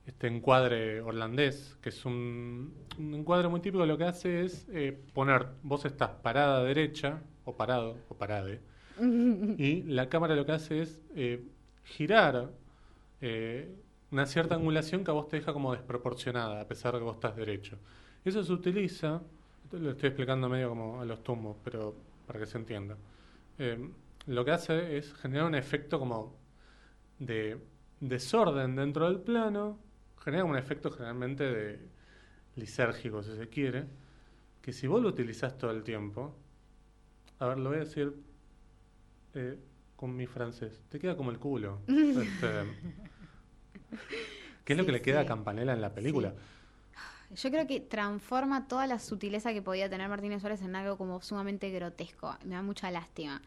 [0.06, 4.92] este encuadre holandés, que es un, un encuadre muy típico, lo que hace es eh,
[5.14, 8.60] poner, vos estás parada derecha, o parado, o parade,
[9.00, 11.44] y la cámara lo que hace es eh,
[11.84, 12.50] girar
[13.20, 13.72] eh,
[14.10, 17.14] una cierta angulación que a vos te deja como desproporcionada, a pesar de que vos
[17.16, 17.78] estás derecho.
[18.24, 19.20] Eso se utiliza,
[19.72, 21.94] lo estoy explicando medio como a los tumbos, pero
[22.26, 22.96] para que se entienda.
[23.58, 23.90] Eh,
[24.26, 26.34] lo que hace es generar un efecto como
[27.18, 27.58] de
[28.00, 29.78] desorden dentro del plano,
[30.18, 31.78] genera un efecto generalmente de
[32.56, 33.84] lisérgico, si se quiere,
[34.62, 36.34] que si vos lo utilizás todo el tiempo,
[37.38, 38.14] a ver, lo voy a decir
[39.34, 39.58] eh,
[39.96, 41.80] con mi francés, te queda como el culo.
[41.88, 42.48] Este,
[44.64, 45.24] ¿Qué es lo que le queda sí.
[45.24, 46.32] a Campanella en la película?
[47.34, 51.20] Yo creo que transforma toda la sutileza que podía tener Martínez Suárez en algo como
[51.22, 52.36] sumamente grotesco.
[52.44, 53.40] Me da mucha lástima.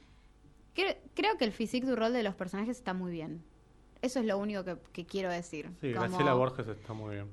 [0.74, 3.44] Creo, creo que el physique du rol de los personajes está muy bien.
[4.02, 5.72] Eso es lo único que, que quiero decir.
[5.82, 7.28] Sí, Como- Graciela Borges está muy bien.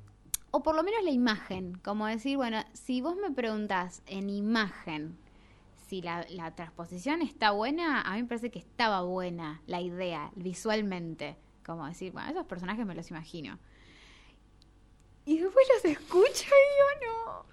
[0.50, 1.74] O por lo menos la imagen.
[1.84, 5.18] Como decir, bueno, si vos me preguntás en imagen
[5.88, 10.30] si la, la transposición está buena, a mí me parece que estaba buena la idea,
[10.36, 11.36] visualmente.
[11.66, 13.58] Como decir, bueno, esos personajes me los imagino.
[15.26, 17.44] Y después los escucho y digo, no.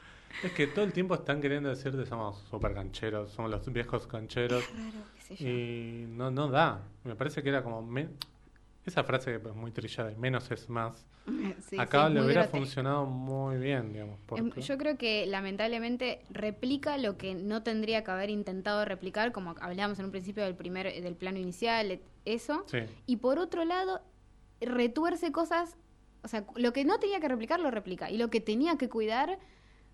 [0.44, 4.64] Es que todo el tiempo están queriendo decirte somos super cancheros, somos los viejos cancheros.
[4.66, 5.50] Qué raro, qué sé yo.
[5.50, 6.82] Y no, no da.
[7.04, 7.82] Me parece que era como...
[7.82, 8.10] me-
[8.86, 11.06] Esa frase que es muy trillada, menos es más.
[11.70, 12.58] Sí, Acá sí, le muy hubiera grotesco.
[12.58, 14.20] funcionado muy bien, digamos.
[14.20, 19.32] Em, porque- Yo creo que lamentablemente replica lo que no tendría que haber intentado replicar,
[19.32, 22.64] como hablábamos en un principio del primer, del plano inicial, et- eso.
[22.68, 24.02] Sí, Y por otro lado,
[24.60, 25.78] retuerce cosas,
[26.24, 28.10] o sea, lo que no tenía que replicar lo replica.
[28.12, 29.40] Y lo que tenía que cuidar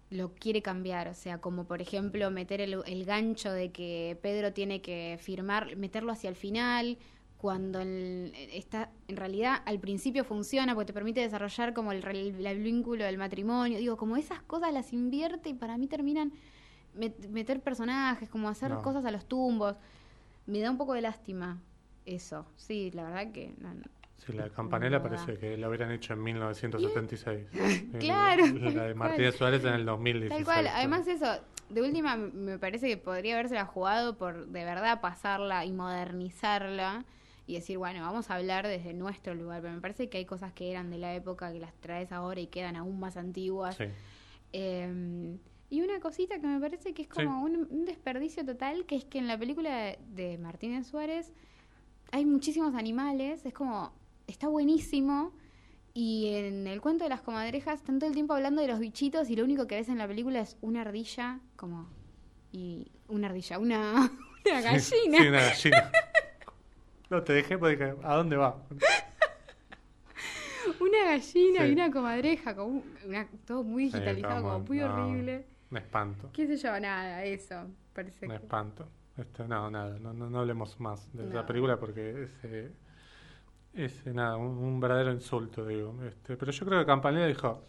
[0.09, 4.53] lo quiere cambiar, o sea, como por ejemplo meter el, el gancho de que Pedro
[4.53, 6.97] tiene que firmar, meterlo hacia el final,
[7.37, 12.29] cuando el- está, en realidad al principio funciona porque te permite desarrollar como el, re-
[12.29, 16.31] el vínculo del matrimonio, digo, como esas cosas las invierte y para mí terminan
[16.97, 18.81] met- meter personajes, como hacer No.
[18.81, 19.75] cosas a los tumbos,
[20.45, 21.61] me da un poco de lástima
[22.05, 23.83] eso, sí, la verdad que no, no.
[24.17, 25.09] Sí, la de Campanella No da.
[25.09, 27.47] parece que la hubieran hecho en 1976.
[27.99, 30.29] Claro, Y La de Martínez Suárez en el 2016.
[30.35, 31.27] Tal cual, además eso,
[31.69, 37.05] de última me parece que podría habérsela jugado por de verdad pasarla y modernizarla
[37.45, 40.51] y decir, bueno, vamos a hablar desde nuestro lugar, pero me parece que hay cosas
[40.53, 43.75] que eran de la época que las traes ahora y quedan aún más antiguas.
[43.77, 43.85] Sí.
[44.53, 45.37] Eh,
[45.69, 47.53] y una cosita que me parece que es como Sí.
[47.53, 51.33] un, un desperdicio total, que es que en la película de, de Martínez Suárez
[52.11, 53.91] hay muchísimos animales, es como,
[54.27, 55.33] está buenísimo.
[55.93, 59.29] Y en el cuento de las comadrejas están todo el tiempo hablando de los bichitos
[59.31, 61.89] y lo único que ves en la película es una ardilla, como...
[62.51, 64.11] Y una ardilla, una,
[64.45, 64.79] una gallina.
[64.79, 65.91] Sí, sí, una gallina.
[67.09, 68.61] No, te dejé porque dije, ¿a dónde va?
[70.81, 71.69] Una gallina Sí.
[71.69, 75.45] y una comadreja, como una- todo muy digitalizado, como muy no, horrible.
[75.71, 76.29] Un espanto.
[76.33, 76.77] ¿Qué sé yo?
[76.79, 77.65] Nada, eso.
[77.93, 78.35] Parece Un que...
[78.37, 78.89] espanto.
[79.17, 81.45] Este, no, nada, no, no, no hablemos más de No.
[81.45, 82.71] película porque es, eh,
[83.77, 85.95] es nada, un, un verdadero insulto, digo.
[86.03, 87.63] Este, pero yo creo que Campanella dijo,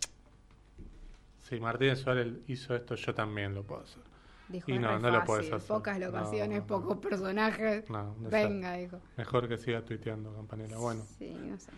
[1.38, 4.02] si Martínez Suárez hizo esto, yo también lo puedo hacer.
[4.48, 5.68] Dijo, Y no, no lo puedes hacer.
[5.68, 6.66] Pocas locaciones, no.
[6.66, 7.84] pocos personajes.
[8.30, 8.98] Venga, dijo.
[9.16, 10.76] Mejor que siga tuiteando Campanella.
[10.78, 11.70] Bueno, Sí, no sé.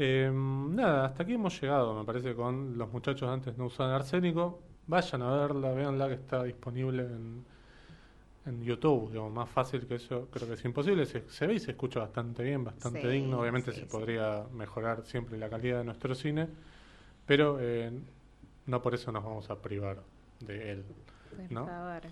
[0.00, 4.62] Eh, nada, hasta aquí hemos llegado, me parece, con los muchachos antes no usaban arsénico.
[4.86, 7.44] Vayan a verla, véanla que está disponible en,
[8.48, 11.06] en YouTube, digamos, más fácil que eso creo que es imposible.
[11.06, 13.40] Se, se ve y se escucha bastante bien, bastante Sí, digno.
[13.40, 13.92] Obviamente sí, se sí.
[13.92, 16.48] podría mejorar siempre la calidad de nuestro cine,
[17.26, 17.92] pero eh,
[18.66, 20.02] no por eso nos vamos a privar
[20.40, 20.84] de él.
[21.30, 21.66] Por ¿No?
[21.66, 22.02] favor.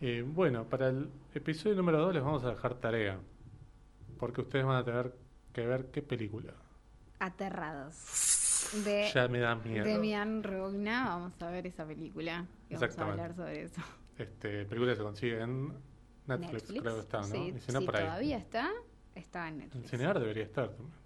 [0.00, 3.18] Eh, bueno, para el episodio número 2 les vamos a dejar tarea,
[4.18, 5.14] porque ustedes van a tener
[5.52, 6.54] que ver qué película.
[7.18, 8.68] Aterrados.
[8.84, 9.84] De Ya me da miedo.
[9.84, 12.46] Demian Rogna, vamos a ver esa película.
[12.70, 13.82] Y vamos a hablar sobre eso.
[14.18, 15.72] Este, película se consigue en
[16.26, 17.26] Netflix, creo que está, ¿no?
[17.26, 18.04] Sí, y si no, sí, por ahí.
[18.04, 18.70] todavía está,
[19.14, 19.90] está en En Netflix.
[19.90, 21.02] Cinear debería estar también.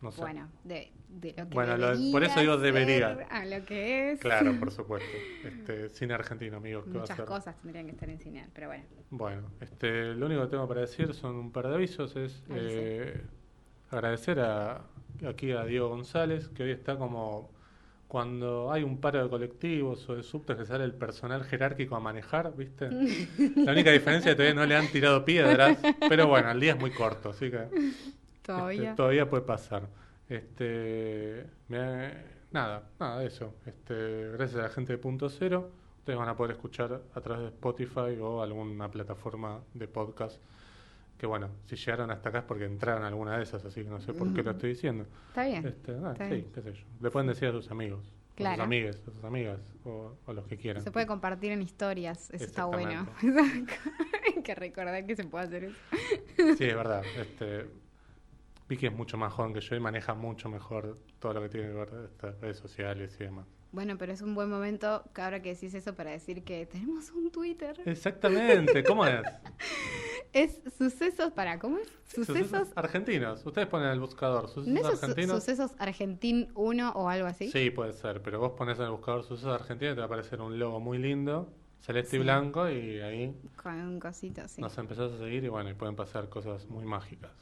[0.00, 0.22] No sé.
[0.22, 3.14] Bueno, de, de lo que Bueno, lo- por eso digo debería.
[3.16, 4.20] ser A lo que es.
[4.20, 5.08] Claro, por supuesto.
[5.44, 8.68] Este, cine argentino, amigos, ¿qué va a Muchas cosas tendrían que estar en cine, pero
[8.68, 8.84] bueno.
[9.10, 12.16] Bueno, este, lo único que tengo para decir son un par de avisos.
[12.16, 13.20] Es eh,
[13.90, 14.86] agradecer a,
[15.28, 17.50] aquí a Diego González, que hoy está como
[18.10, 22.00] cuando hay un paro de colectivos o de subtes que sale el personal jerárquico a
[22.00, 22.90] manejar, ¿viste?
[23.56, 26.72] La única diferencia es que todavía no le han tirado piedras, pero bueno, el día
[26.72, 27.68] es muy corto, así que
[28.42, 28.82] Todavía.
[28.90, 29.86] este, todavía puede pasar.
[30.28, 32.12] Este, me-
[32.50, 33.54] nada, nada, eso.
[33.64, 37.42] Este, gracias a la gente de Punto Cero, ustedes van a poder escuchar a través
[37.42, 40.40] de Spotify o alguna plataforma de podcast.
[41.20, 43.90] Que bueno, si llegaron hasta acá es porque entraron a alguna de esas, así que
[43.90, 45.04] no sé por qué lo estoy diciendo.
[45.28, 45.66] Está bien.
[45.66, 46.50] Este, ah, Está sí, bien.
[46.54, 46.84] qué sé yo.
[46.98, 48.56] Le pueden decir a sus amigos, a Claro.
[48.56, 50.82] sus amigues, a sus amigas, o, o los que quieran.
[50.82, 53.06] Se puede compartir en historias, eso está bueno.
[54.34, 55.76] Hay que recordar que se puede hacer eso.
[56.56, 57.02] Sí, es verdad.
[57.18, 57.66] Este,
[58.66, 61.66] Vicky es mucho más joven que yo y maneja mucho mejor todo lo que tiene
[61.68, 63.46] que ver con estas redes sociales y demás.
[63.72, 67.30] Bueno, pero es un buen momento, ahora que decís eso, para decir que tenemos un
[67.30, 67.78] Twitter.
[67.84, 69.20] Exactamente, ¿cómo es?
[70.32, 71.88] Es sucesos para, ¿cómo es?
[72.14, 72.68] Sucesos.
[72.76, 73.44] argentinos.
[73.44, 75.36] Ustedes ponen el buscador sucesos ¿No es su- argentinos.
[75.42, 77.50] sucesos Argentín 1 o algo así?
[77.50, 80.06] Sí, puede ser, pero vos pones en el buscador sucesos argentinos y te va a
[80.06, 84.60] aparecer un logo muy lindo, celeste y blanco, y ahí Con un cosito, sí.
[84.60, 87.32] nos empezás a seguir y bueno, y pueden pasar cosas muy mágicas.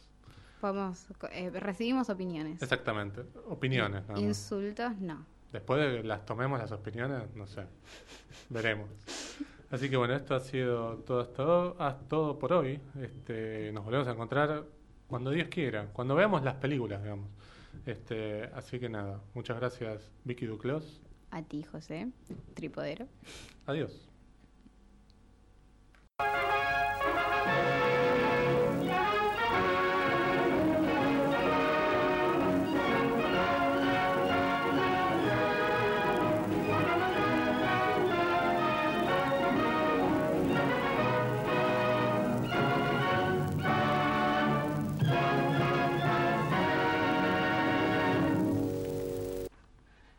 [0.61, 2.61] Podemos, eh, recibimos opiniones.
[2.62, 4.03] Exactamente, opiniones.
[4.03, 4.20] nada más.
[4.22, 5.24] Insultos, no.
[5.53, 7.62] Después de que las tomemos las opiniones, no sé,
[8.49, 8.89] veremos.
[9.70, 11.42] Así que bueno, esto ha sido todo hasta,
[11.78, 12.80] ah, todo por hoy.
[13.00, 14.64] Este, nos volvemos a encontrar
[15.06, 17.28] cuando Dios quiera, cuando veamos las películas, digamos.
[17.84, 21.00] Este, así que nada, muchas gracias Vicky Duclos.
[21.30, 22.08] A ti, José,
[22.54, 23.06] tripodero.
[23.66, 24.08] Adiós.